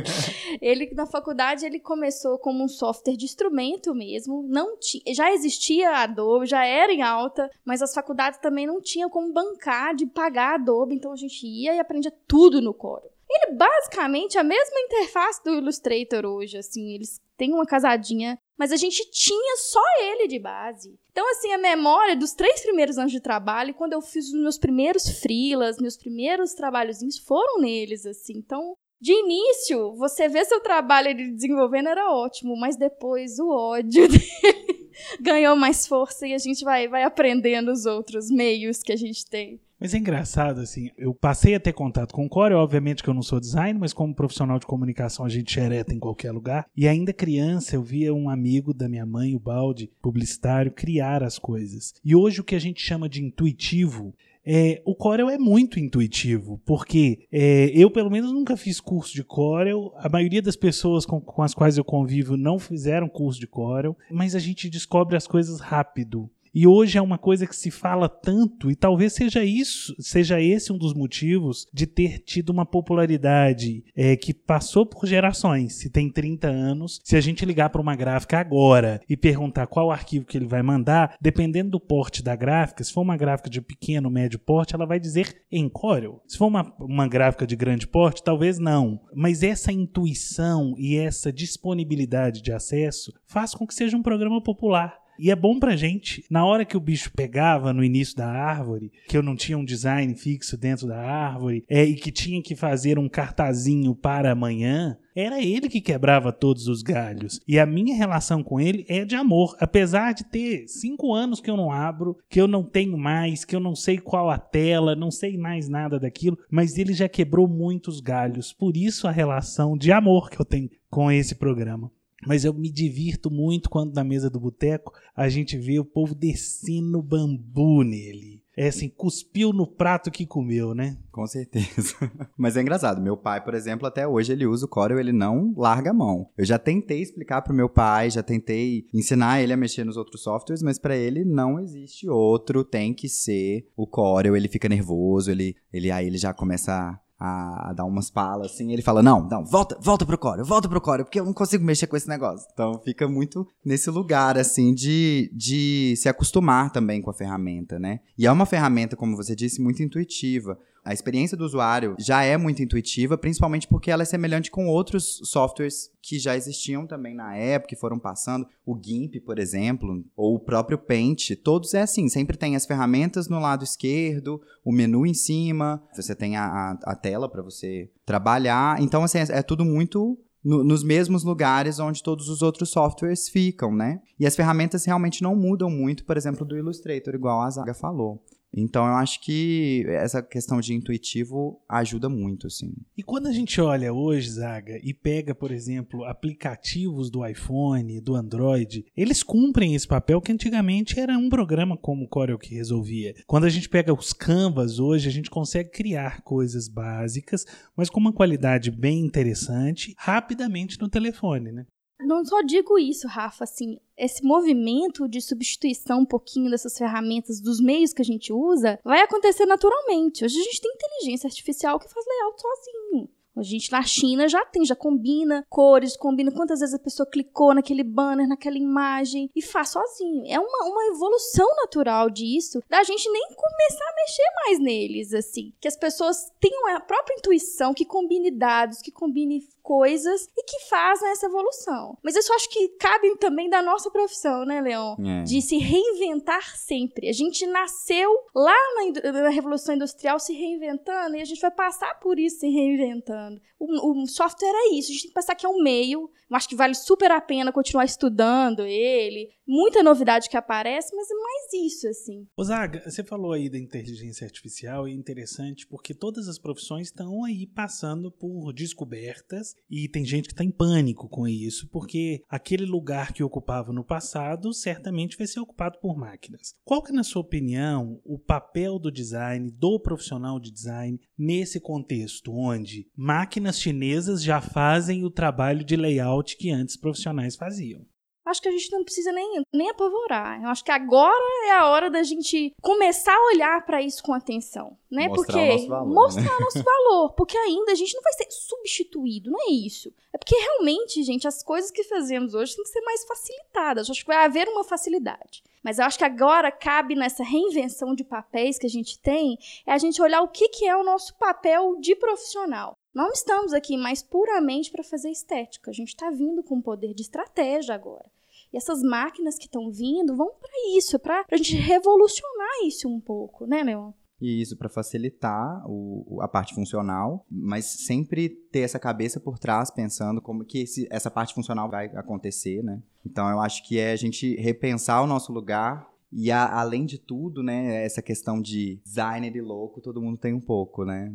ele 0.62 0.90
na 0.94 1.04
faculdade 1.04 1.66
ele 1.66 1.78
começou 1.78 2.38
como 2.38 2.64
um 2.64 2.68
software 2.68 3.18
de 3.18 3.26
instrumento 3.26 3.94
mesmo, 3.94 4.42
não 4.48 4.78
tinha, 4.78 5.02
já 5.14 5.30
existia 5.30 5.90
a 5.90 6.04
Adobe, 6.04 6.46
já 6.46 6.64
era 6.64 6.90
em 6.90 7.02
alta, 7.02 7.50
mas 7.66 7.82
as 7.82 7.92
faculdades 7.92 8.40
também 8.40 8.66
não 8.66 8.80
tinham 8.80 9.10
como 9.10 9.30
bancar 9.30 9.94
de 9.94 10.06
pagar 10.06 10.52
a 10.52 10.54
Adobe, 10.54 10.94
então 10.94 11.12
a 11.12 11.16
gente 11.16 11.46
ia 11.46 11.74
e 11.74 11.78
aprendia 11.78 12.12
tudo 12.26 12.62
no 12.62 12.72
Corel. 12.72 13.10
Ele 13.28 13.54
basicamente 13.54 14.38
é 14.38 14.40
a 14.40 14.44
mesma 14.44 14.80
interface 14.80 15.44
do 15.44 15.54
Illustrator 15.54 16.24
hoje, 16.24 16.56
assim, 16.56 16.94
eles 16.94 17.20
têm 17.36 17.54
uma 17.54 17.64
casadinha, 17.64 18.38
mas 18.60 18.72
a 18.72 18.76
gente 18.76 19.10
tinha 19.10 19.56
só 19.56 19.80
ele 20.02 20.28
de 20.28 20.38
base. 20.38 20.94
Então, 21.10 21.26
assim, 21.30 21.50
a 21.54 21.56
memória 21.56 22.14
dos 22.14 22.34
três 22.34 22.60
primeiros 22.60 22.98
anos 22.98 23.10
de 23.10 23.18
trabalho, 23.18 23.72
quando 23.72 23.94
eu 23.94 24.02
fiz 24.02 24.26
os 24.26 24.38
meus 24.38 24.58
primeiros 24.58 25.08
freelas, 25.18 25.78
meus 25.78 25.96
primeiros 25.96 26.52
trabalhozinhos, 26.52 27.16
foram 27.16 27.58
neles, 27.58 28.04
assim. 28.04 28.34
Então, 28.36 28.74
de 29.00 29.14
início, 29.14 29.94
você 29.94 30.28
vê 30.28 30.44
seu 30.44 30.60
trabalho 30.60 31.08
ele 31.08 31.30
desenvolvendo 31.30 31.88
era 31.88 32.12
ótimo, 32.12 32.54
mas 32.54 32.76
depois 32.76 33.38
o 33.38 33.48
ódio 33.48 34.06
dele 34.12 34.90
ganhou 35.18 35.56
mais 35.56 35.86
força 35.86 36.26
e 36.26 36.34
a 36.34 36.38
gente 36.38 36.62
vai, 36.62 36.86
vai 36.86 37.02
aprendendo 37.02 37.72
os 37.72 37.86
outros 37.86 38.30
meios 38.30 38.82
que 38.82 38.92
a 38.92 38.96
gente 38.96 39.24
tem. 39.24 39.58
Mas 39.80 39.94
é 39.94 39.98
engraçado, 39.98 40.60
assim, 40.60 40.90
eu 40.98 41.14
passei 41.14 41.54
a 41.54 41.60
ter 41.60 41.72
contato 41.72 42.12
com 42.12 42.26
o 42.26 42.28
Corel, 42.28 42.58
obviamente 42.58 43.02
que 43.02 43.08
eu 43.08 43.14
não 43.14 43.22
sou 43.22 43.40
designer, 43.40 43.80
mas 43.80 43.94
como 43.94 44.14
profissional 44.14 44.58
de 44.58 44.66
comunicação 44.66 45.24
a 45.24 45.28
gente 45.28 45.52
xereta 45.52 45.94
em 45.94 45.98
qualquer 45.98 46.32
lugar. 46.32 46.66
E 46.76 46.86
ainda 46.86 47.14
criança 47.14 47.76
eu 47.76 47.82
via 47.82 48.12
um 48.12 48.28
amigo 48.28 48.74
da 48.74 48.88
minha 48.88 49.06
mãe, 49.06 49.34
o 49.34 49.40
Balde, 49.40 49.90
publicitário, 50.02 50.70
criar 50.70 51.22
as 51.22 51.38
coisas. 51.38 51.94
E 52.04 52.14
hoje 52.14 52.42
o 52.42 52.44
que 52.44 52.54
a 52.54 52.60
gente 52.60 52.82
chama 52.82 53.08
de 53.08 53.24
intuitivo 53.24 54.14
é, 54.44 54.80
o 54.84 54.94
Corel 54.94 55.28
é 55.28 55.38
muito 55.38 55.78
intuitivo, 55.78 56.60
porque 56.64 57.26
é, 57.30 57.70
eu, 57.74 57.90
pelo 57.90 58.10
menos, 58.10 58.32
nunca 58.32 58.56
fiz 58.56 58.80
curso 58.80 59.12
de 59.12 59.22
Corel. 59.22 59.92
A 59.96 60.08
maioria 60.08 60.40
das 60.40 60.56
pessoas 60.56 61.04
com, 61.04 61.20
com 61.20 61.42
as 61.42 61.54
quais 61.54 61.76
eu 61.76 61.84
convivo 61.84 62.36
não 62.36 62.58
fizeram 62.58 63.08
curso 63.08 63.38
de 63.38 63.46
Corel, 63.46 63.96
mas 64.10 64.34
a 64.34 64.38
gente 64.38 64.70
descobre 64.70 65.16
as 65.16 65.26
coisas 65.26 65.60
rápido. 65.60 66.30
E 66.54 66.66
hoje 66.66 66.98
é 66.98 67.02
uma 67.02 67.18
coisa 67.18 67.46
que 67.46 67.54
se 67.54 67.70
fala 67.70 68.08
tanto, 68.08 68.70
e 68.70 68.74
talvez 68.74 69.12
seja 69.12 69.44
isso, 69.44 69.94
seja 69.98 70.40
esse 70.40 70.72
um 70.72 70.78
dos 70.78 70.94
motivos 70.94 71.66
de 71.72 71.86
ter 71.86 72.18
tido 72.18 72.50
uma 72.50 72.66
popularidade 72.66 73.84
é, 73.94 74.16
que 74.16 74.34
passou 74.34 74.84
por 74.84 75.06
gerações. 75.06 75.74
Se 75.74 75.88
tem 75.88 76.10
30 76.10 76.48
anos, 76.48 77.00
se 77.04 77.16
a 77.16 77.20
gente 77.20 77.44
ligar 77.44 77.70
para 77.70 77.80
uma 77.80 77.94
gráfica 77.94 78.38
agora 78.38 79.00
e 79.08 79.16
perguntar 79.16 79.66
qual 79.66 79.90
arquivo 79.90 80.26
que 80.26 80.36
ele 80.36 80.46
vai 80.46 80.62
mandar, 80.62 81.16
dependendo 81.20 81.70
do 81.70 81.80
porte 81.80 82.22
da 82.22 82.34
gráfica, 82.34 82.82
se 82.82 82.92
for 82.92 83.02
uma 83.02 83.16
gráfica 83.16 83.48
de 83.48 83.60
pequeno, 83.60 84.10
médio 84.10 84.38
porte, 84.38 84.74
ela 84.74 84.86
vai 84.86 84.98
dizer 84.98 85.42
em 85.50 85.68
Corel. 85.68 86.20
Se 86.26 86.36
for 86.36 86.46
uma, 86.46 86.74
uma 86.80 87.06
gráfica 87.06 87.46
de 87.46 87.54
grande 87.54 87.86
porte, 87.86 88.24
talvez 88.24 88.58
não. 88.58 89.00
Mas 89.14 89.42
essa 89.42 89.72
intuição 89.72 90.74
e 90.76 90.96
essa 90.96 91.32
disponibilidade 91.32 92.42
de 92.42 92.52
acesso 92.52 93.12
faz 93.26 93.54
com 93.54 93.66
que 93.66 93.74
seja 93.74 93.96
um 93.96 94.02
programa 94.02 94.42
popular. 94.42 94.98
E 95.20 95.30
é 95.30 95.36
bom 95.36 95.58
pra 95.58 95.76
gente, 95.76 96.24
na 96.30 96.46
hora 96.46 96.64
que 96.64 96.78
o 96.78 96.80
bicho 96.80 97.12
pegava 97.14 97.74
no 97.74 97.84
início 97.84 98.16
da 98.16 98.26
árvore, 98.26 98.90
que 99.06 99.14
eu 99.14 99.22
não 99.22 99.36
tinha 99.36 99.58
um 99.58 99.64
design 99.64 100.14
fixo 100.14 100.56
dentro 100.56 100.86
da 100.86 100.98
árvore, 100.98 101.62
é, 101.68 101.84
e 101.84 101.94
que 101.94 102.10
tinha 102.10 102.42
que 102.42 102.56
fazer 102.56 102.98
um 102.98 103.06
cartazinho 103.06 103.94
para 103.94 104.32
amanhã, 104.32 104.96
era 105.14 105.42
ele 105.42 105.68
que 105.68 105.82
quebrava 105.82 106.32
todos 106.32 106.68
os 106.68 106.80
galhos. 106.82 107.38
E 107.46 107.58
a 107.58 107.66
minha 107.66 107.94
relação 107.94 108.42
com 108.42 108.58
ele 108.58 108.86
é 108.88 109.04
de 109.04 109.14
amor. 109.14 109.54
Apesar 109.60 110.14
de 110.14 110.24
ter 110.24 110.66
cinco 110.66 111.12
anos 111.12 111.38
que 111.38 111.50
eu 111.50 111.56
não 111.56 111.70
abro, 111.70 112.16
que 112.26 112.40
eu 112.40 112.48
não 112.48 112.64
tenho 112.64 112.96
mais, 112.96 113.44
que 113.44 113.54
eu 113.54 113.60
não 113.60 113.74
sei 113.74 113.98
qual 113.98 114.30
a 114.30 114.38
tela, 114.38 114.96
não 114.96 115.10
sei 115.10 115.36
mais 115.36 115.68
nada 115.68 116.00
daquilo, 116.00 116.38
mas 116.50 116.78
ele 116.78 116.94
já 116.94 117.10
quebrou 117.10 117.46
muitos 117.46 118.00
galhos. 118.00 118.54
Por 118.54 118.74
isso 118.74 119.06
a 119.06 119.10
relação 119.10 119.76
de 119.76 119.92
amor 119.92 120.30
que 120.30 120.40
eu 120.40 120.46
tenho 120.46 120.70
com 120.88 121.12
esse 121.12 121.34
programa. 121.34 121.90
Mas 122.26 122.44
eu 122.44 122.52
me 122.52 122.70
divirto 122.70 123.30
muito 123.30 123.70
quando 123.70 123.94
na 123.94 124.04
mesa 124.04 124.28
do 124.28 124.40
boteco 124.40 124.92
a 125.16 125.28
gente 125.28 125.56
vê 125.56 125.78
o 125.78 125.84
povo 125.84 126.14
descendo 126.14 127.02
bambu 127.02 127.82
nele. 127.82 128.40
É 128.56 128.68
assim, 128.68 128.90
cuspiu 128.90 129.54
no 129.54 129.66
prato 129.66 130.10
que 130.10 130.26
comeu, 130.26 130.74
né? 130.74 130.98
Com 131.10 131.26
certeza. 131.26 131.94
Mas 132.36 132.56
é 132.56 132.60
engraçado. 132.60 133.00
Meu 133.00 133.16
pai, 133.16 133.42
por 133.42 133.54
exemplo, 133.54 133.86
até 133.86 134.06
hoje 134.06 134.32
ele 134.32 134.46
usa 134.46 134.66
o 134.66 134.68
Corel, 134.68 134.98
ele 134.98 135.12
não 135.12 135.54
larga 135.56 135.90
a 135.90 135.94
mão. 135.94 136.28
Eu 136.36 136.44
já 136.44 136.58
tentei 136.58 137.00
explicar 137.00 137.40
pro 137.40 137.54
meu 137.54 137.70
pai, 137.70 138.10
já 138.10 138.22
tentei 138.22 138.86
ensinar 138.92 139.40
ele 139.40 139.52
a 139.54 139.56
mexer 139.56 139.84
nos 139.84 139.96
outros 139.96 140.22
softwares, 140.22 140.62
mas 140.62 140.78
para 140.78 140.94
ele 140.94 141.24
não 141.24 141.58
existe 141.58 142.06
outro, 142.06 142.62
tem 142.62 142.92
que 142.92 143.08
ser 143.08 143.66
o 143.74 143.86
Corel. 143.86 144.36
Ele 144.36 144.48
fica 144.48 144.68
nervoso, 144.68 145.30
ele, 145.30 145.56
ele 145.72 145.90
aí 145.90 146.06
ele 146.06 146.18
já 146.18 146.34
começa 146.34 146.72
a 146.72 147.00
a, 147.20 147.72
dar 147.74 147.84
umas 147.84 148.10
palas 148.10 148.52
assim, 148.52 148.72
ele 148.72 148.80
fala: 148.80 149.02
"Não, 149.02 149.28
não, 149.28 149.44
volta, 149.44 149.76
volta 149.80 150.06
pro 150.06 150.16
Corel, 150.16 150.44
volta 150.44 150.68
pro 150.68 150.80
Corel, 150.80 151.04
porque 151.04 151.20
eu 151.20 151.24
não 151.24 151.34
consigo 151.34 151.62
mexer 151.62 151.86
com 151.86 151.96
esse 151.96 152.08
negócio". 152.08 152.48
Então 152.52 152.80
fica 152.82 153.06
muito 153.06 153.46
nesse 153.64 153.90
lugar 153.90 154.38
assim 154.38 154.72
de 154.72 155.30
de 155.34 155.94
se 155.96 156.08
acostumar 156.08 156.72
também 156.72 157.02
com 157.02 157.10
a 157.10 157.14
ferramenta, 157.14 157.78
né? 157.78 158.00
E 158.16 158.26
é 158.26 158.32
uma 158.32 158.46
ferramenta, 158.46 158.96
como 158.96 159.16
você 159.16 159.36
disse, 159.36 159.60
muito 159.60 159.82
intuitiva. 159.82 160.58
A 160.84 160.92
experiência 160.92 161.36
do 161.36 161.44
usuário 161.44 161.94
já 161.98 162.22
é 162.22 162.36
muito 162.36 162.62
intuitiva, 162.62 163.18
principalmente 163.18 163.68
porque 163.68 163.90
ela 163.90 164.02
é 164.02 164.06
semelhante 164.06 164.50
com 164.50 164.66
outros 164.66 165.20
softwares 165.24 165.90
que 166.02 166.18
já 166.18 166.36
existiam 166.36 166.86
também 166.86 167.14
na 167.14 167.36
época, 167.36 167.68
que 167.68 167.80
foram 167.80 167.98
passando. 167.98 168.46
O 168.64 168.78
GIMP, 168.80 169.20
por 169.20 169.38
exemplo, 169.38 170.04
ou 170.16 170.36
o 170.36 170.40
próprio 170.40 170.78
Paint, 170.78 171.32
todos 171.44 171.74
é 171.74 171.82
assim, 171.82 172.08
sempre 172.08 172.36
tem 172.36 172.56
as 172.56 172.66
ferramentas 172.66 173.28
no 173.28 173.38
lado 173.38 173.64
esquerdo, 173.64 174.40
o 174.64 174.72
menu 174.72 175.06
em 175.06 175.14
cima, 175.14 175.82
você 175.94 176.14
tem 176.14 176.36
a, 176.36 176.44
a, 176.44 176.78
a 176.92 176.96
tela 176.96 177.28
para 177.28 177.42
você 177.42 177.90
trabalhar. 178.06 178.80
Então, 178.80 179.04
assim, 179.04 179.18
é, 179.18 179.26
é 179.30 179.42
tudo 179.42 179.64
muito 179.64 180.18
no, 180.42 180.64
nos 180.64 180.82
mesmos 180.82 181.22
lugares 181.22 181.78
onde 181.78 182.02
todos 182.02 182.28
os 182.28 182.42
outros 182.42 182.70
softwares 182.70 183.28
ficam, 183.28 183.74
né? 183.74 184.00
E 184.18 184.26
as 184.26 184.34
ferramentas 184.34 184.84
realmente 184.84 185.22
não 185.22 185.36
mudam 185.36 185.70
muito, 185.70 186.04
por 186.04 186.16
exemplo, 186.16 186.44
do 186.44 186.56
Illustrator, 186.56 187.14
igual 187.14 187.42
a 187.42 187.50
Zaga 187.50 187.74
falou. 187.74 188.24
Então 188.54 188.84
eu 188.86 188.94
acho 188.94 189.20
que 189.20 189.84
essa 189.88 190.22
questão 190.22 190.60
de 190.60 190.74
intuitivo 190.74 191.60
ajuda 191.68 192.08
muito, 192.08 192.46
assim. 192.46 192.72
E 192.96 193.02
quando 193.02 193.28
a 193.28 193.32
gente 193.32 193.60
olha 193.60 193.92
hoje, 193.92 194.30
Zaga, 194.30 194.78
e 194.82 194.92
pega, 194.92 195.34
por 195.34 195.50
exemplo, 195.50 196.04
aplicativos 196.04 197.10
do 197.10 197.26
iPhone, 197.26 198.00
do 198.00 198.14
Android, 198.14 198.84
eles 198.96 199.22
cumprem 199.22 199.74
esse 199.74 199.86
papel 199.86 200.20
que 200.20 200.32
antigamente 200.32 200.98
era 200.98 201.16
um 201.16 201.28
programa 201.28 201.76
como 201.76 202.04
o 202.04 202.08
Corel 202.08 202.38
que 202.38 202.54
resolvia. 202.54 203.14
Quando 203.26 203.44
a 203.44 203.50
gente 203.50 203.68
pega 203.68 203.92
os 203.92 204.12
Canvas 204.12 204.78
hoje, 204.78 205.08
a 205.08 205.12
gente 205.12 205.30
consegue 205.30 205.70
criar 205.70 206.22
coisas 206.22 206.68
básicas, 206.68 207.44
mas 207.76 207.88
com 207.88 208.00
uma 208.00 208.12
qualidade 208.12 208.70
bem 208.70 209.00
interessante, 209.00 209.94
rapidamente 209.96 210.78
no 210.80 210.88
telefone, 210.88 211.52
né? 211.52 211.66
Não 212.04 212.24
só 212.24 212.40
digo 212.42 212.78
isso, 212.78 213.06
Rafa, 213.06 213.44
assim, 213.44 213.78
esse 213.96 214.24
movimento 214.24 215.08
de 215.08 215.20
substituição 215.20 216.00
um 216.00 216.06
pouquinho 216.06 216.50
dessas 216.50 216.76
ferramentas, 216.76 217.40
dos 217.40 217.60
meios 217.60 217.92
que 217.92 218.02
a 218.02 218.04
gente 218.04 218.32
usa, 218.32 218.78
vai 218.84 219.00
acontecer 219.00 219.46
naturalmente. 219.46 220.24
Hoje 220.24 220.38
a 220.38 220.42
gente 220.42 220.60
tem 220.60 220.72
inteligência 220.72 221.26
artificial 221.26 221.78
que 221.78 221.88
faz 221.88 222.06
layout 222.06 222.40
sozinho. 222.40 223.08
A 223.36 223.42
gente 223.42 223.70
na 223.70 223.82
China 223.82 224.28
já 224.28 224.44
tem, 224.44 224.64
já 224.64 224.76
combina 224.76 225.44
cores, 225.48 225.96
combina 225.96 226.32
quantas 226.32 226.60
vezes 226.60 226.74
a 226.74 226.78
pessoa 226.78 227.08
clicou 227.08 227.54
naquele 227.54 227.84
banner, 227.84 228.28
naquela 228.28 228.56
imagem 228.56 229.30
e 229.34 229.42
faz 229.42 229.70
sozinho. 229.70 230.24
É 230.26 230.38
uma, 230.38 230.64
uma 230.66 230.86
evolução 230.86 231.46
natural 231.56 232.10
disso, 232.10 232.62
da 232.68 232.82
gente 232.82 233.10
nem 233.10 233.22
começar 233.28 233.84
a 233.84 233.94
mexer 233.94 234.22
mais 234.44 234.58
neles, 234.58 235.14
assim. 235.14 235.52
Que 235.60 235.68
as 235.68 235.76
pessoas 235.76 236.30
tenham 236.40 236.76
a 236.76 236.80
própria 236.80 237.14
intuição, 237.14 237.72
que 237.72 237.84
combine 237.84 238.30
dados, 238.30 238.80
que 238.80 238.90
combine 238.90 239.40
coisas 239.62 240.28
e 240.36 240.42
que 240.44 240.68
fazem 240.68 241.08
essa 241.10 241.26
evolução. 241.26 241.96
Mas 242.02 242.16
isso 242.16 242.32
acho 242.32 242.48
que 242.48 242.68
cabe 242.70 243.16
também 243.18 243.48
da 243.48 243.62
nossa 243.62 243.90
profissão, 243.90 244.44
né, 244.44 244.60
Leon? 244.60 244.96
É. 244.98 245.22
De 245.22 245.40
se 245.40 245.58
reinventar 245.58 246.56
sempre. 246.56 247.08
A 247.08 247.12
gente 247.12 247.46
nasceu 247.46 248.10
lá 248.34 248.56
na, 248.74 249.12
na, 249.12 249.28
Revolução 249.28 249.74
Industrial 249.74 250.18
se 250.18 250.32
reinventando 250.32 251.16
e 251.16 251.20
a 251.20 251.24
gente 251.24 251.40
vai 251.40 251.50
passar 251.50 252.00
por 252.00 252.18
isso 252.18 252.40
se 252.40 252.48
reinventando. 252.48 253.19
O, 253.58 254.02
o 254.02 254.06
software 254.06 254.52
é 254.52 254.74
isso, 254.74 254.90
a 254.90 254.92
gente 254.92 255.02
tem 255.02 255.10
que 255.10 255.14
pensar 255.14 255.34
que 255.34 255.46
é 255.46 255.48
um 255.48 255.62
meio. 255.62 256.10
Eu 256.30 256.36
acho 256.36 256.48
que 256.48 256.56
vale 256.56 256.74
super 256.74 257.10
a 257.10 257.20
pena 257.20 257.52
continuar 257.52 257.84
estudando 257.84 258.62
ele. 258.62 259.28
Muita 259.46 259.82
novidade 259.82 260.28
que 260.28 260.36
aparece, 260.36 260.94
mas 260.94 261.10
é 261.10 261.14
mais 261.14 261.72
isso, 261.72 261.88
assim. 261.88 262.26
Osaga, 262.36 262.88
você 262.88 263.02
falou 263.02 263.32
aí 263.32 263.50
da 263.50 263.58
inteligência 263.58 264.24
artificial 264.24 264.86
e 264.86 264.92
é 264.92 264.94
interessante 264.94 265.66
porque 265.66 265.92
todas 265.92 266.28
as 266.28 266.38
profissões 266.38 266.86
estão 266.86 267.24
aí 267.24 267.46
passando 267.46 268.12
por 268.12 268.52
descobertas 268.52 269.54
e 269.68 269.88
tem 269.88 270.04
gente 270.04 270.28
que 270.28 270.32
está 270.32 270.44
em 270.44 270.52
pânico 270.52 271.08
com 271.08 271.26
isso, 271.26 271.68
porque 271.68 272.22
aquele 272.28 272.64
lugar 272.64 273.12
que 273.12 273.24
ocupava 273.24 273.72
no 273.72 273.84
passado 273.84 274.54
certamente 274.54 275.16
vai 275.16 275.26
ser 275.26 275.40
ocupado 275.40 275.78
por 275.80 275.96
máquinas. 275.96 276.54
Qual 276.64 276.82
que, 276.82 276.92
na 276.92 277.02
sua 277.02 277.22
opinião, 277.22 278.00
o 278.04 278.18
papel 278.18 278.78
do 278.78 278.90
design, 278.90 279.50
do 279.50 279.80
profissional 279.80 280.38
de 280.38 280.52
design, 280.52 280.98
nesse 281.18 281.60
contexto 281.60 282.32
onde 282.32 282.86
máquinas 283.10 283.60
chinesas 283.60 284.22
já 284.22 284.40
fazem 284.40 285.04
o 285.04 285.10
trabalho 285.10 285.64
de 285.64 285.74
layout 285.74 286.36
que 286.36 286.48
antes 286.48 286.76
profissionais 286.76 287.34
faziam? 287.34 287.84
acho 288.24 288.40
que 288.40 288.48
a 288.48 288.52
gente 288.52 288.70
não 288.70 288.84
precisa 288.84 289.10
nem, 289.10 289.42
nem 289.52 289.70
apavorar. 289.70 290.40
Eu 290.40 290.48
acho 290.48 290.64
que 290.64 290.70
agora 290.70 291.46
é 291.46 291.50
a 291.50 291.66
hora 291.66 291.90
da 291.90 292.04
gente 292.04 292.54
começar 292.62 293.12
a 293.12 293.26
olhar 293.34 293.66
para 293.66 293.82
isso 293.82 294.00
com 294.02 294.14
atenção, 294.14 294.78
né? 294.88 295.08
Mostrar 295.08 295.32
porque 295.32 295.38
o 295.40 295.52
nosso 295.52 295.68
valor, 295.68 295.94
mostrar 295.94 296.22
né? 296.22 296.36
o 296.38 296.40
nosso 296.40 296.62
valor, 296.62 297.12
porque 297.14 297.36
ainda 297.36 297.72
a 297.72 297.74
gente 297.74 297.94
não 297.94 298.02
vai 298.02 298.12
ser 298.12 298.26
substituído, 298.30 299.30
não 299.30 299.40
é 299.40 299.52
isso. 299.52 299.92
É 300.12 300.18
porque 300.18 300.36
realmente, 300.36 301.02
gente, 301.02 301.26
as 301.26 301.42
coisas 301.42 301.72
que 301.72 301.82
fazemos 301.82 302.32
hoje 302.32 302.54
têm 302.54 302.64
que 302.64 302.70
ser 302.70 302.82
mais 302.82 303.04
facilitadas. 303.04 303.88
Eu 303.88 303.92
acho 303.92 304.02
que 304.02 304.12
vai 304.12 304.24
haver 304.24 304.48
uma 304.48 304.62
facilidade. 304.62 305.42
Mas 305.62 305.78
eu 305.78 305.84
acho 305.84 305.98
que 305.98 306.04
agora 306.04 306.50
cabe 306.50 306.94
nessa 306.94 307.22
reinvenção 307.22 307.94
de 307.94 308.04
papéis 308.04 308.58
que 308.58 308.66
a 308.66 308.70
gente 308.70 308.98
tem, 308.98 309.36
é 309.66 309.72
a 309.72 309.78
gente 309.78 310.00
olhar 310.00 310.22
o 310.22 310.28
que, 310.28 310.48
que 310.48 310.66
é 310.66 310.74
o 310.76 310.84
nosso 310.84 311.14
papel 311.18 311.76
de 311.80 311.94
profissional. 311.96 312.76
Não 312.94 313.12
estamos 313.12 313.52
aqui 313.52 313.76
mais 313.76 314.02
puramente 314.02 314.70
para 314.70 314.82
fazer 314.82 315.10
estética. 315.10 315.70
A 315.70 315.74
gente 315.74 315.88
está 315.88 316.10
vindo 316.10 316.42
com 316.42 316.60
poder 316.60 316.92
de 316.92 317.02
estratégia 317.02 317.74
agora. 317.74 318.10
E 318.52 318.56
essas 318.56 318.82
máquinas 318.82 319.38
que 319.38 319.44
estão 319.46 319.70
vindo 319.70 320.16
vão 320.16 320.32
para 320.40 320.76
isso, 320.76 320.96
é 320.96 320.98
para 320.98 321.24
a 321.30 321.36
gente 321.36 321.54
revolucionar 321.54 322.66
isso 322.66 322.88
um 322.88 323.00
pouco, 323.00 323.46
né, 323.46 323.62
Leon? 323.62 323.92
E 324.20 324.42
isso 324.42 324.56
para 324.56 324.68
facilitar 324.68 325.64
o, 325.66 326.18
a 326.20 326.28
parte 326.28 326.54
funcional, 326.54 327.24
mas 327.30 327.64
sempre 327.64 328.28
ter 328.28 328.60
essa 328.60 328.78
cabeça 328.78 329.18
por 329.18 329.38
trás 329.38 329.70
pensando 329.70 330.20
como 330.20 330.44
que 330.44 330.58
esse, 330.58 330.86
essa 330.90 331.10
parte 331.10 331.32
funcional 331.32 331.70
vai 331.70 331.86
acontecer, 331.96 332.62
né? 332.62 332.82
Então 333.06 333.30
eu 333.30 333.40
acho 333.40 333.66
que 333.66 333.78
é 333.78 333.92
a 333.92 333.96
gente 333.96 334.34
repensar 334.36 335.02
o 335.02 335.06
nosso 335.06 335.32
lugar 335.32 335.88
e 336.12 336.30
a, 336.30 336.60
além 336.60 336.84
de 336.84 336.98
tudo, 336.98 337.42
né, 337.42 337.84
essa 337.84 338.02
questão 338.02 338.40
de 338.40 338.80
designer 338.84 339.34
e 339.36 339.40
louco, 339.40 339.80
todo 339.80 340.02
mundo 340.02 340.18
tem 340.18 340.34
um 340.34 340.40
pouco, 340.40 340.84
né? 340.84 341.12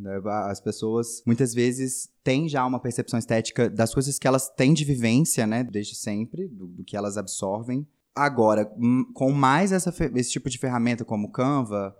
As 0.49 0.61
pessoas 0.61 1.21
muitas 1.25 1.53
vezes 1.53 2.09
têm 2.23 2.47
já 2.47 2.65
uma 2.65 2.79
percepção 2.79 3.19
estética 3.19 3.69
das 3.69 3.93
coisas 3.93 4.17
que 4.17 4.27
elas 4.27 4.49
têm 4.49 4.73
de 4.73 4.85
vivência, 4.85 5.45
né, 5.45 5.63
desde 5.63 5.95
sempre, 5.95 6.47
do, 6.47 6.67
do 6.67 6.83
que 6.83 6.95
elas 6.95 7.17
absorvem. 7.17 7.85
Agora, 8.15 8.71
com 9.13 9.31
mais 9.31 9.73
essa, 9.73 9.93
esse 10.15 10.31
tipo 10.31 10.49
de 10.49 10.57
ferramenta 10.57 11.03
como 11.03 11.31
Canva, 11.31 11.93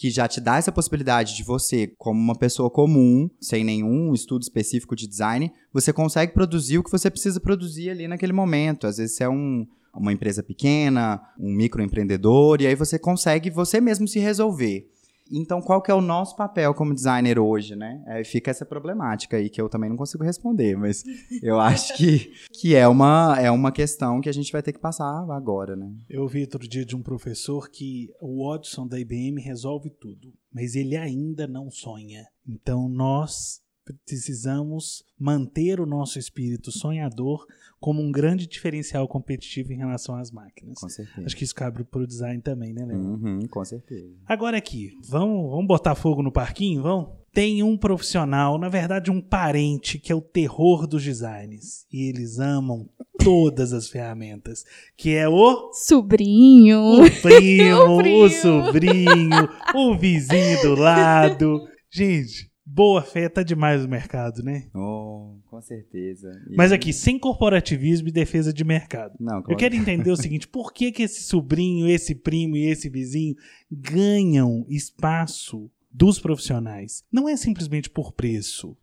que 0.00 0.10
já 0.10 0.26
te 0.26 0.40
dá 0.40 0.56
essa 0.56 0.72
possibilidade 0.72 1.36
de 1.36 1.44
você, 1.44 1.86
como 1.98 2.18
uma 2.18 2.34
pessoa 2.34 2.70
comum, 2.70 3.30
sem 3.38 3.62
nenhum 3.62 4.12
estudo 4.12 4.42
específico 4.42 4.96
de 4.96 5.06
design, 5.06 5.52
você 5.72 5.92
consegue 5.92 6.32
produzir 6.32 6.78
o 6.78 6.82
que 6.82 6.90
você 6.90 7.10
precisa 7.10 7.38
produzir 7.38 7.90
ali 7.90 8.08
naquele 8.08 8.32
momento. 8.32 8.86
Às 8.86 8.96
vezes 8.96 9.20
é 9.20 9.28
um, 9.28 9.66
uma 9.94 10.12
empresa 10.12 10.42
pequena, 10.42 11.20
um 11.38 11.52
microempreendedor, 11.52 12.60
e 12.60 12.66
aí 12.66 12.74
você 12.74 12.98
consegue 12.98 13.50
você 13.50 13.80
mesmo 13.80 14.06
se 14.06 14.18
resolver. 14.18 14.88
Então, 15.32 15.62
qual 15.62 15.80
que 15.80 15.90
é 15.90 15.94
o 15.94 16.00
nosso 16.00 16.34
papel 16.34 16.74
como 16.74 16.92
designer 16.92 17.38
hoje, 17.38 17.76
né? 17.76 18.02
É, 18.08 18.24
fica 18.24 18.50
essa 18.50 18.66
problemática 18.66 19.36
aí 19.36 19.48
que 19.48 19.60
eu 19.60 19.68
também 19.68 19.88
não 19.88 19.96
consigo 19.96 20.24
responder, 20.24 20.76
mas 20.76 21.04
eu 21.40 21.60
acho 21.60 21.96
que, 21.96 22.32
que 22.52 22.74
é, 22.74 22.88
uma, 22.88 23.36
é 23.40 23.50
uma 23.50 23.70
questão 23.70 24.20
que 24.20 24.28
a 24.28 24.32
gente 24.32 24.50
vai 24.50 24.60
ter 24.60 24.72
que 24.72 24.80
passar 24.80 25.24
agora, 25.30 25.76
né? 25.76 25.92
Eu 26.08 26.22
ouvi 26.22 26.40
outro 26.40 26.66
dia 26.66 26.84
de 26.84 26.96
um 26.96 27.02
professor 27.02 27.70
que 27.70 28.10
o 28.20 28.48
Watson 28.48 28.88
da 28.88 28.98
IBM 28.98 29.40
resolve 29.40 29.88
tudo, 29.90 30.32
mas 30.52 30.74
ele 30.74 30.96
ainda 30.96 31.46
não 31.46 31.70
sonha. 31.70 32.26
Então, 32.46 32.88
nós 32.88 33.60
precisamos 33.84 35.04
manter 35.18 35.80
o 35.80 35.86
nosso 35.86 36.18
espírito 36.18 36.70
sonhador 36.70 37.46
como 37.78 38.02
um 38.02 38.12
grande 38.12 38.46
diferencial 38.46 39.08
competitivo 39.08 39.72
em 39.72 39.76
relação 39.76 40.14
às 40.14 40.30
máquinas. 40.30 40.78
Com 40.78 40.88
certeza. 40.88 41.26
Acho 41.26 41.36
que 41.36 41.44
isso 41.44 41.54
cabe 41.54 41.82
para 41.84 42.02
o 42.02 42.06
design 42.06 42.40
também, 42.42 42.72
né, 42.72 42.84
Léo? 42.84 42.98
Uhum, 42.98 43.40
com 43.48 43.64
certeza. 43.64 44.14
Agora 44.26 44.56
aqui, 44.58 44.92
vamos, 45.08 45.50
vamos 45.50 45.66
botar 45.66 45.94
fogo 45.94 46.22
no 46.22 46.30
parquinho, 46.32 46.82
vamos? 46.82 47.08
Tem 47.32 47.62
um 47.62 47.76
profissional, 47.76 48.58
na 48.58 48.68
verdade 48.68 49.08
um 49.10 49.20
parente, 49.20 49.98
que 50.00 50.10
é 50.10 50.14
o 50.14 50.20
terror 50.20 50.84
dos 50.86 51.02
designs. 51.04 51.86
E 51.92 52.08
eles 52.08 52.40
amam 52.40 52.88
todas 53.22 53.72
as 53.72 53.88
ferramentas, 53.88 54.64
que 54.96 55.14
é 55.14 55.28
o 55.28 55.70
sobrinho, 55.72 56.80
o 57.04 57.22
primo, 57.22 57.78
O 57.94 57.98
primo. 57.98 58.24
o 58.24 58.28
sobrinho, 58.28 59.48
o 59.76 59.96
vizinho 59.96 60.60
do 60.62 60.74
lado. 60.74 61.68
Gente, 61.88 62.49
boa 62.72 63.02
fé 63.02 63.28
tá 63.28 63.42
demais 63.42 63.82
no 63.82 63.88
mercado, 63.88 64.42
né? 64.42 64.68
Oh, 64.74 65.36
com 65.46 65.60
certeza. 65.60 66.30
E- 66.48 66.56
Mas 66.56 66.72
aqui, 66.72 66.92
sem 66.92 67.18
corporativismo 67.18 68.08
e 68.08 68.12
defesa 68.12 68.52
de 68.52 68.64
mercado. 68.64 69.14
Não, 69.18 69.38
Eu 69.38 69.42
claro. 69.42 69.58
quero 69.58 69.74
entender 69.74 70.10
o 70.10 70.16
seguinte: 70.16 70.46
por 70.48 70.72
que, 70.72 70.92
que 70.92 71.02
esse 71.02 71.22
sobrinho, 71.22 71.88
esse 71.88 72.14
primo 72.14 72.56
e 72.56 72.66
esse 72.66 72.88
vizinho 72.88 73.34
ganham 73.70 74.64
espaço 74.68 75.70
dos 75.90 76.18
profissionais? 76.18 77.02
Não 77.12 77.28
é 77.28 77.36
simplesmente 77.36 77.90
por 77.90 78.12
preço. 78.12 78.76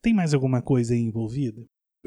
Tem 0.00 0.14
mais 0.14 0.32
alguma 0.32 0.62
coisa 0.62 0.94
aí 0.94 1.00
envolvida? 1.00 1.64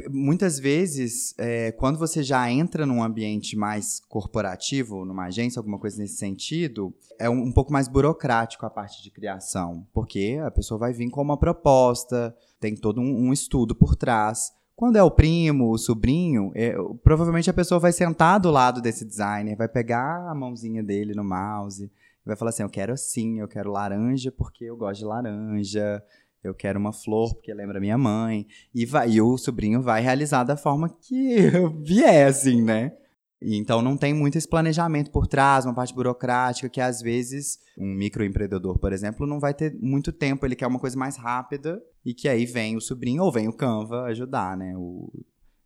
Muitas 0.10 0.60
vezes, 0.60 1.34
é, 1.38 1.72
quando 1.72 2.00
você 2.00 2.24
já 2.24 2.50
entra 2.50 2.86
num 2.86 3.04
ambiente 3.04 3.56
mais 3.56 4.00
corporativo, 4.08 5.06
numa 5.06 5.26
agência, 5.26 5.60
alguma 5.60 5.78
coisa 5.78 5.98
nesse 5.98 6.18
sentido, 6.18 6.94
é 7.20 7.30
um, 7.30 7.44
um 7.44 7.52
pouco 7.52 7.72
mais 7.72 7.88
burocrático 7.88 8.66
a 8.66 8.70
parte 8.70 9.04
de 9.04 9.12
criação, 9.12 9.86
porque 9.94 10.40
a 10.44 10.52
pessoa 10.52 10.78
vai 10.78 10.94
vir 10.94 11.10
com 11.10 11.22
uma 11.22 11.38
proposta, 11.38 12.36
tem 12.60 12.76
todo 12.76 13.02
um, 13.02 13.28
um 13.28 13.34
estudo 13.34 13.76
por 13.76 13.96
trás. 13.96 14.52
Quando 14.76 14.96
é 14.96 15.04
o 15.04 15.12
primo, 15.12 15.72
o 15.72 15.78
sobrinho, 15.78 16.52
é, 16.56 16.76
provavelmente 17.04 17.50
a 17.50 17.54
pessoa 17.54 17.80
vai 17.80 17.92
sentar 17.92 18.40
do 18.40 18.50
lado 18.50 18.82
desse 18.82 19.06
designer, 19.06 19.56
vai 19.56 19.68
pegar 19.68 20.30
a 20.30 20.34
mãozinha 20.34 20.82
dele 20.84 21.14
no 21.14 21.24
mouse, 21.24 21.92
vai 22.26 22.36
falar 22.36 22.50
assim: 22.50 22.64
Eu 22.64 22.70
quero 22.70 22.94
assim, 22.94 23.40
eu 23.40 23.48
quero 23.48 23.72
laranja 23.72 24.32
porque 24.32 24.66
eu 24.66 24.78
gosto 24.78 25.00
de 25.00 25.06
laranja, 25.06 26.04
eu 26.44 26.54
quero 26.54 26.80
uma 26.80 26.92
flor 26.92 27.34
porque 27.34 27.54
lembra 27.54 27.80
minha 27.80 27.98
mãe. 27.98 28.48
E, 28.74 28.86
vai, 28.86 29.12
e 29.12 29.22
o 29.22 29.38
sobrinho 29.38 29.82
vai 29.82 30.02
realizar 30.02 30.44
da 30.44 30.58
forma 30.58 30.90
que 30.90 31.38
vier, 31.84 32.28
assim, 32.28 32.62
né? 32.62 32.94
Então 33.42 33.82
não 33.82 33.98
tem 33.98 34.14
muito 34.14 34.38
esse 34.38 34.48
planejamento 34.48 35.10
por 35.10 35.26
trás, 35.26 35.66
uma 35.66 35.74
parte 35.74 35.96
burocrática 35.96 36.70
que 36.70 36.80
às 36.80 37.02
vezes 37.02 37.58
um 37.76 37.96
microempreendedor, 37.96 38.78
por 38.78 38.94
exemplo, 38.94 39.26
não 39.26 39.40
vai 39.40 39.52
ter 39.52 39.76
muito 39.82 40.12
tempo, 40.12 40.46
ele 40.46 40.56
quer 40.56 40.68
uma 40.68 40.78
coisa 40.78 40.98
mais 40.98 41.18
rápida 41.18 41.82
e 42.06 42.14
que 42.14 42.30
aí 42.30 42.46
vem 42.46 42.78
o 42.78 42.82
sobrinho 42.82 43.24
ou 43.24 43.32
vem 43.32 43.48
o 43.48 43.54
Canva 43.54 44.04
ajudar, 44.04 44.56
né? 44.56 44.74
O, 44.78 45.12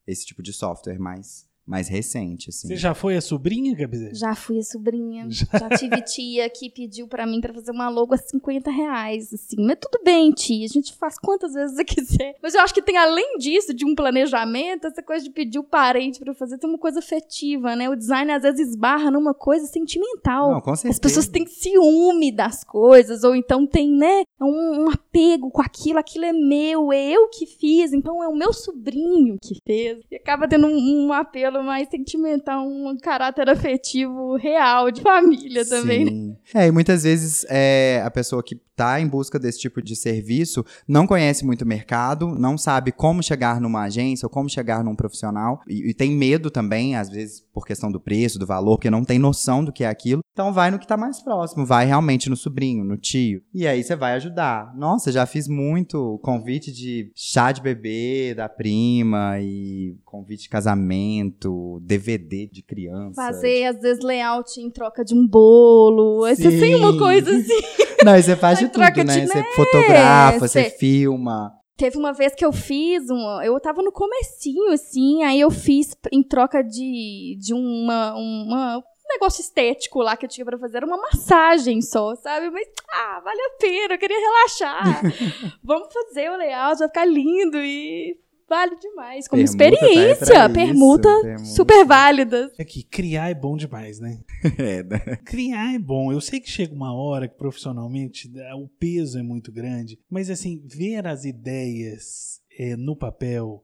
esse 0.07 0.25
tipo 0.25 0.41
de 0.41 0.53
software 0.53 0.99
mais 0.99 1.45
mais 1.65 1.87
recente, 1.87 2.49
assim. 2.49 2.67
Você 2.67 2.75
já 2.75 2.93
foi 2.93 3.17
a 3.17 3.21
sobrinha, 3.21 3.75
Gabi? 3.75 4.13
Já 4.13 4.35
fui 4.35 4.59
a 4.59 4.63
sobrinha. 4.63 5.25
Já, 5.29 5.45
já 5.57 5.69
tive 5.69 6.01
tia 6.03 6.49
que 6.49 6.69
pediu 6.69 7.07
para 7.07 7.25
mim 7.25 7.41
para 7.41 7.53
fazer 7.53 7.71
uma 7.71 7.89
logo 7.89 8.13
a 8.13 8.17
50 8.17 8.69
reais, 8.69 9.33
assim. 9.33 9.55
Mas 9.65 9.77
tudo 9.81 10.03
bem, 10.03 10.31
tia, 10.31 10.65
a 10.65 10.69
gente 10.69 10.93
faz 10.93 11.17
quantas 11.17 11.53
vezes 11.53 11.75
você 11.75 11.83
quiser. 11.85 12.35
Mas 12.41 12.53
eu 12.53 12.61
acho 12.61 12.73
que 12.73 12.81
tem, 12.81 12.97
além 12.97 13.37
disso, 13.39 13.73
de 13.73 13.83
um 13.83 13.95
planejamento, 13.95 14.85
essa 14.85 15.01
coisa 15.01 15.23
de 15.25 15.31
pedir 15.31 15.57
o 15.57 15.63
parente 15.63 16.19
para 16.19 16.33
fazer, 16.35 16.57
tem 16.59 16.69
uma 16.69 16.77
coisa 16.77 16.99
afetiva, 16.99 17.75
né? 17.75 17.89
O 17.89 17.95
design 17.95 18.31
às 18.31 18.43
vezes 18.43 18.69
esbarra 18.69 19.09
numa 19.09 19.33
coisa 19.33 19.65
sentimental. 19.65 20.51
Não, 20.51 20.61
com 20.61 20.75
certeza. 20.75 20.93
As 20.93 20.99
pessoas 20.99 21.27
têm 21.27 21.47
ciúme 21.47 22.31
das 22.31 22.63
coisas, 22.63 23.23
ou 23.23 23.35
então 23.35 23.65
tem, 23.65 23.89
né, 23.89 24.23
um, 24.39 24.83
um 24.83 24.89
apego 24.89 25.49
com 25.49 25.61
aquilo, 25.61 25.97
aquilo 25.97 26.25
é 26.25 26.33
meu, 26.33 26.91
é 26.91 27.11
eu 27.11 27.27
que 27.29 27.45
fiz, 27.45 27.91
então 27.91 28.23
é 28.23 28.27
o 28.27 28.35
meu 28.35 28.53
sobrinho 28.53 29.37
que 29.41 29.57
fez. 29.65 29.99
E 30.11 30.15
acaba 30.15 30.47
tendo 30.47 30.67
um, 30.67 31.07
um 31.07 31.13
apelo 31.13 31.54
mais 31.63 31.89
sentimental, 31.89 32.67
um 32.67 32.97
caráter 32.97 33.49
afetivo 33.49 34.35
real, 34.35 34.91
de 34.91 35.01
família 35.01 35.67
também. 35.67 36.07
Sim. 36.07 36.37
É, 36.53 36.67
e 36.67 36.71
muitas 36.71 37.03
vezes 37.03 37.45
é, 37.49 38.01
a 38.03 38.11
pessoa 38.11 38.43
que 38.43 38.59
está 38.75 38.99
em 38.99 39.07
busca 39.07 39.39
desse 39.39 39.59
tipo 39.59 39.81
de 39.81 39.95
serviço 39.95 40.63
não 40.85 41.07
conhece 41.07 41.45
muito 41.45 41.63
o 41.63 41.67
mercado, 41.67 42.27
não 42.37 42.57
sabe 42.57 42.91
como 42.91 43.23
chegar 43.23 43.61
numa 43.61 43.83
agência 43.83 44.25
ou 44.25 44.29
como 44.29 44.49
chegar 44.49 44.83
num 44.83 44.95
profissional 44.95 45.61
e, 45.67 45.89
e, 45.89 45.93
tem 45.93 46.11
medo 46.11 46.51
também, 46.51 46.95
às 46.95 47.09
vezes 47.09 47.41
por 47.53 47.65
questão 47.65 47.89
do 47.89 48.01
preço, 48.01 48.37
do 48.37 48.45
valor, 48.45 48.75
porque 48.75 48.89
não 48.89 49.05
tem 49.05 49.17
noção 49.17 49.63
do 49.63 49.71
que 49.71 49.85
é 49.85 49.87
aquilo. 49.87 50.21
Então 50.33 50.51
vai 50.51 50.69
no 50.69 50.77
que 50.77 50.83
está 50.83 50.97
mais 50.97 51.21
próximo, 51.21 51.65
vai 51.65 51.85
realmente 51.85 52.29
no 52.29 52.35
sobrinho, 52.35 52.83
no 52.83 52.97
tio. 52.97 53.41
E 53.53 53.65
aí 53.65 53.81
você 53.81 53.95
vai 53.95 54.13
ajudar. 54.15 54.75
Nossa, 54.75 55.09
já 55.09 55.25
fiz 55.25 55.47
muito 55.47 56.19
convite 56.21 56.73
de 56.73 57.09
chá 57.15 57.53
de 57.53 57.61
bebê 57.61 58.33
da 58.35 58.49
prima 58.49 59.39
e 59.39 59.97
convite 60.03 60.43
de 60.43 60.49
casamento, 60.49 61.44
DVD 61.81 62.47
de 62.47 62.61
criança. 62.61 63.15
Fazer 63.15 63.65
às 63.65 63.79
vezes 63.79 64.03
layout 64.03 64.59
em 64.59 64.69
troca 64.69 65.03
de 65.03 65.13
um 65.13 65.27
bolo. 65.27 66.27
Sim. 66.27 66.35
Você 66.35 66.59
tem 66.59 66.75
uma 66.75 66.97
coisa 66.97 67.31
assim. 67.35 67.61
Não, 68.03 68.21
você 68.21 68.35
faz 68.35 68.59
de 68.59 68.67
tudo, 68.69 68.81
né? 68.81 69.27
Você 69.27 69.43
fotografa, 69.55 70.39
você 70.39 70.69
filma. 70.69 71.51
Teve 71.77 71.97
uma 71.97 72.13
vez 72.13 72.33
que 72.33 72.45
eu 72.45 72.53
fiz 72.53 73.09
um. 73.09 73.41
Eu 73.41 73.59
tava 73.59 73.81
no 73.81 73.91
comecinho, 73.91 74.71
assim, 74.71 75.23
aí 75.23 75.41
eu 75.41 75.51
fiz 75.51 75.95
em 76.11 76.23
troca 76.23 76.63
de, 76.63 77.37
de 77.37 77.53
uma, 77.53 78.13
uma 78.15 78.83
um 79.05 79.13
negócio 79.13 79.41
estético 79.41 80.01
lá 80.01 80.17
que 80.17 80.25
eu 80.25 80.29
tinha 80.29 80.43
pra 80.43 80.57
fazer. 80.57 80.77
Era 80.77 80.85
uma 80.85 80.97
massagem 80.97 81.81
só, 81.81 82.15
sabe? 82.15 82.49
Mas, 82.49 82.67
ah, 82.91 83.21
vale 83.23 83.39
a 83.39 83.49
pena, 83.59 83.93
eu 83.93 83.99
queria 83.99 84.19
relaxar. 84.19 85.01
Vamos 85.63 85.93
fazer 85.93 86.29
o 86.29 86.37
layout, 86.37 86.79
vai 86.79 86.87
ficar 86.87 87.05
lindo 87.05 87.57
e 87.57 88.17
vale 88.47 88.75
demais. 88.77 89.27
Como 89.27 89.41
permuta 89.41 89.57
tá 89.57 89.65
experiência, 89.65 90.33
tá 90.33 90.49
permuta, 90.49 91.09
permuta, 91.21 91.45
super 91.45 91.85
válida. 91.85 92.51
É 92.57 92.63
que 92.63 92.83
criar 92.83 93.29
é 93.29 93.33
bom 93.33 93.55
demais, 93.55 93.99
né? 93.99 94.19
é, 94.57 94.83
né? 94.83 95.17
Criar 95.25 95.73
é 95.73 95.79
bom. 95.79 96.11
Eu 96.11 96.21
sei 96.21 96.39
que 96.39 96.49
chega 96.49 96.73
uma 96.73 96.93
hora 96.93 97.27
que 97.27 97.37
profissionalmente 97.37 98.31
o 98.55 98.67
peso 98.79 99.19
é 99.19 99.23
muito 99.23 99.51
grande, 99.51 99.99
mas 100.09 100.29
assim, 100.29 100.61
ver 100.65 101.07
as 101.07 101.25
ideias 101.25 102.41
é, 102.57 102.75
no 102.75 102.95
papel 102.95 103.63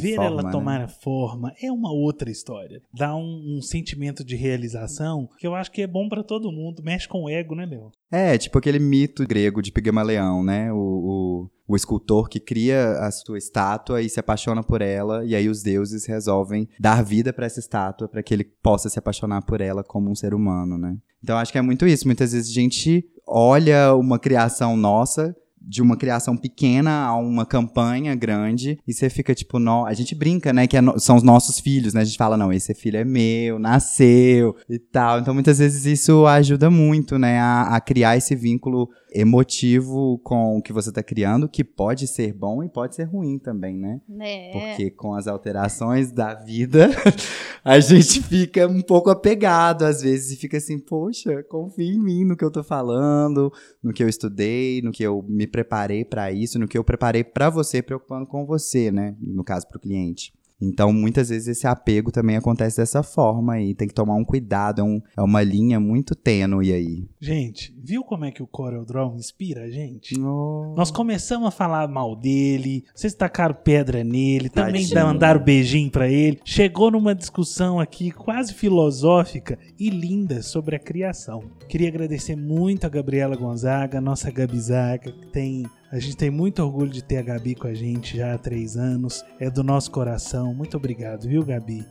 ver 0.00 0.16
forma, 0.16 0.24
ela 0.24 0.42
né? 0.42 0.50
tomar 0.50 0.80
né? 0.80 0.88
forma 0.88 1.54
é 1.62 1.70
uma 1.70 1.92
outra 1.92 2.30
história. 2.30 2.82
Dá 2.92 3.14
um, 3.14 3.56
um, 3.56 3.62
sentimento 3.62 4.24
de 4.24 4.36
realização 4.36 5.28
que 5.38 5.46
eu 5.46 5.54
acho 5.54 5.70
que 5.70 5.82
é 5.82 5.86
bom 5.86 6.08
para 6.08 6.22
todo 6.22 6.52
mundo. 6.52 6.82
Mexe 6.82 7.08
com 7.08 7.24
o 7.24 7.28
ego, 7.28 7.54
né, 7.54 7.66
Léo? 7.66 7.90
É, 8.10 8.36
tipo 8.36 8.58
aquele 8.58 8.78
mito 8.78 9.26
grego 9.26 9.62
de 9.62 9.72
Pigmalião, 9.72 10.42
né? 10.42 10.72
O, 10.72 10.76
o, 10.76 11.50
o, 11.68 11.76
escultor 11.76 12.28
que 12.28 12.40
cria 12.40 12.92
a 12.98 13.10
sua 13.10 13.38
estátua 13.38 14.02
e 14.02 14.08
se 14.08 14.18
apaixona 14.18 14.62
por 14.62 14.82
ela, 14.82 15.24
e 15.24 15.34
aí 15.34 15.48
os 15.48 15.62
deuses 15.62 16.06
resolvem 16.06 16.68
dar 16.78 17.04
vida 17.04 17.32
para 17.32 17.46
essa 17.46 17.60
estátua 17.60 18.08
para 18.08 18.22
que 18.22 18.34
ele 18.34 18.44
possa 18.44 18.88
se 18.88 18.98
apaixonar 18.98 19.42
por 19.42 19.60
ela 19.60 19.84
como 19.84 20.10
um 20.10 20.14
ser 20.14 20.34
humano, 20.34 20.76
né? 20.76 20.96
Então 21.22 21.38
acho 21.38 21.52
que 21.52 21.58
é 21.58 21.62
muito 21.62 21.86
isso. 21.86 22.06
Muitas 22.06 22.32
vezes 22.32 22.50
a 22.50 22.54
gente 22.54 23.04
olha 23.26 23.94
uma 23.94 24.18
criação 24.18 24.76
nossa 24.76 25.36
de 25.60 25.82
uma 25.82 25.96
criação 25.96 26.36
pequena 26.36 27.04
a 27.04 27.16
uma 27.16 27.44
campanha 27.44 28.14
grande 28.14 28.78
e 28.86 28.92
você 28.92 29.10
fica 29.10 29.34
tipo, 29.34 29.58
no... 29.58 29.84
a 29.86 29.92
gente 29.92 30.14
brinca, 30.14 30.52
né, 30.52 30.66
que 30.66 30.76
é 30.76 30.80
no... 30.80 30.98
são 30.98 31.16
os 31.16 31.22
nossos 31.22 31.60
filhos, 31.60 31.94
né? 31.94 32.00
A 32.00 32.04
gente 32.04 32.16
fala, 32.16 32.36
não, 32.36 32.52
esse 32.52 32.74
filho 32.74 32.96
é 32.96 33.04
meu, 33.04 33.58
nasceu 33.58 34.56
e 34.68 34.78
tal. 34.78 35.20
Então 35.20 35.34
muitas 35.34 35.58
vezes 35.58 35.84
isso 35.84 36.26
ajuda 36.26 36.70
muito, 36.70 37.18
né, 37.18 37.38
a, 37.38 37.76
a 37.76 37.80
criar 37.80 38.16
esse 38.16 38.34
vínculo 38.34 38.88
emotivo 39.12 40.18
com 40.24 40.58
o 40.58 40.62
que 40.62 40.72
você 40.72 40.88
está 40.88 41.02
criando, 41.02 41.48
que 41.48 41.64
pode 41.64 42.06
ser 42.06 42.32
bom 42.32 42.62
e 42.62 42.68
pode 42.68 42.94
ser 42.94 43.04
ruim 43.04 43.38
também, 43.38 43.76
né? 43.76 44.00
É. 44.20 44.50
Porque 44.52 44.90
com 44.90 45.14
as 45.14 45.26
alterações 45.26 46.12
da 46.12 46.34
vida, 46.34 46.88
a 47.64 47.78
gente 47.80 48.22
fica 48.22 48.66
um 48.66 48.82
pouco 48.82 49.10
apegado 49.10 49.84
às 49.84 50.02
vezes 50.02 50.32
e 50.32 50.36
fica 50.36 50.56
assim, 50.56 50.78
poxa, 50.78 51.42
confia 51.44 51.92
em 51.92 51.98
mim 51.98 52.24
no 52.24 52.36
que 52.36 52.44
eu 52.44 52.50
tô 52.50 52.62
falando, 52.62 53.52
no 53.82 53.92
que 53.92 54.02
eu 54.02 54.08
estudei, 54.08 54.80
no 54.82 54.92
que 54.92 55.02
eu 55.02 55.24
me 55.28 55.46
preparei 55.46 56.04
para 56.04 56.30
isso, 56.32 56.58
no 56.58 56.68
que 56.68 56.78
eu 56.78 56.84
preparei 56.84 57.24
para 57.24 57.50
você, 57.50 57.82
preocupando 57.82 58.26
com 58.26 58.46
você, 58.46 58.90
né? 58.90 59.16
No 59.20 59.44
caso, 59.44 59.66
para 59.66 59.78
o 59.78 59.80
cliente. 59.80 60.32
Então, 60.60 60.92
muitas 60.92 61.30
vezes 61.30 61.48
esse 61.48 61.66
apego 61.66 62.12
também 62.12 62.36
acontece 62.36 62.76
dessa 62.76 63.02
forma 63.02 63.60
e 63.60 63.74
tem 63.74 63.88
que 63.88 63.94
tomar 63.94 64.14
um 64.14 64.24
cuidado, 64.24 64.80
é, 64.80 64.84
um, 64.84 65.00
é 65.16 65.22
uma 65.22 65.42
linha 65.42 65.80
muito 65.80 66.14
tênue 66.14 66.72
aí. 66.72 67.08
Gente, 67.20 67.74
viu 67.82 68.02
como 68.02 68.24
é 68.24 68.30
que 68.30 68.42
o 68.42 68.46
Corel 68.46 68.84
Draw 68.84 69.14
inspira 69.16 69.64
a 69.64 69.70
gente? 69.70 70.18
Oh. 70.20 70.74
Nós 70.76 70.90
começamos 70.90 71.48
a 71.48 71.50
falar 71.50 71.88
mal 71.88 72.14
dele, 72.14 72.84
vocês 72.94 73.14
tacaram 73.14 73.54
pedra 73.54 74.04
nele, 74.04 74.48
também 74.48 74.82
Tadinho. 74.82 75.06
mandaram 75.06 75.42
beijinho 75.42 75.90
para 75.90 76.08
ele. 76.08 76.40
Chegou 76.44 76.90
numa 76.90 77.14
discussão 77.14 77.80
aqui 77.80 78.10
quase 78.10 78.52
filosófica 78.52 79.58
e 79.78 79.88
linda 79.88 80.42
sobre 80.42 80.76
a 80.76 80.78
criação. 80.78 81.42
Queria 81.68 81.88
agradecer 81.88 82.36
muito 82.36 82.84
a 82.84 82.88
Gabriela 82.88 83.36
Gonzaga, 83.36 84.00
nossa 84.00 84.30
Gabizaga, 84.30 85.12
que 85.12 85.26
tem 85.32 85.64
a 85.90 85.98
gente 85.98 86.16
tem 86.16 86.30
muito 86.30 86.62
orgulho 86.62 86.90
de 86.90 87.02
ter 87.02 87.16
a 87.16 87.22
Gabi 87.22 87.54
com 87.54 87.66
a 87.66 87.74
gente 87.74 88.16
já 88.16 88.34
há 88.34 88.38
três 88.38 88.76
anos. 88.76 89.24
É 89.40 89.50
do 89.50 89.64
nosso 89.64 89.90
coração. 89.90 90.54
Muito 90.54 90.76
obrigado, 90.76 91.26
viu, 91.26 91.44
Gabi? 91.44 91.84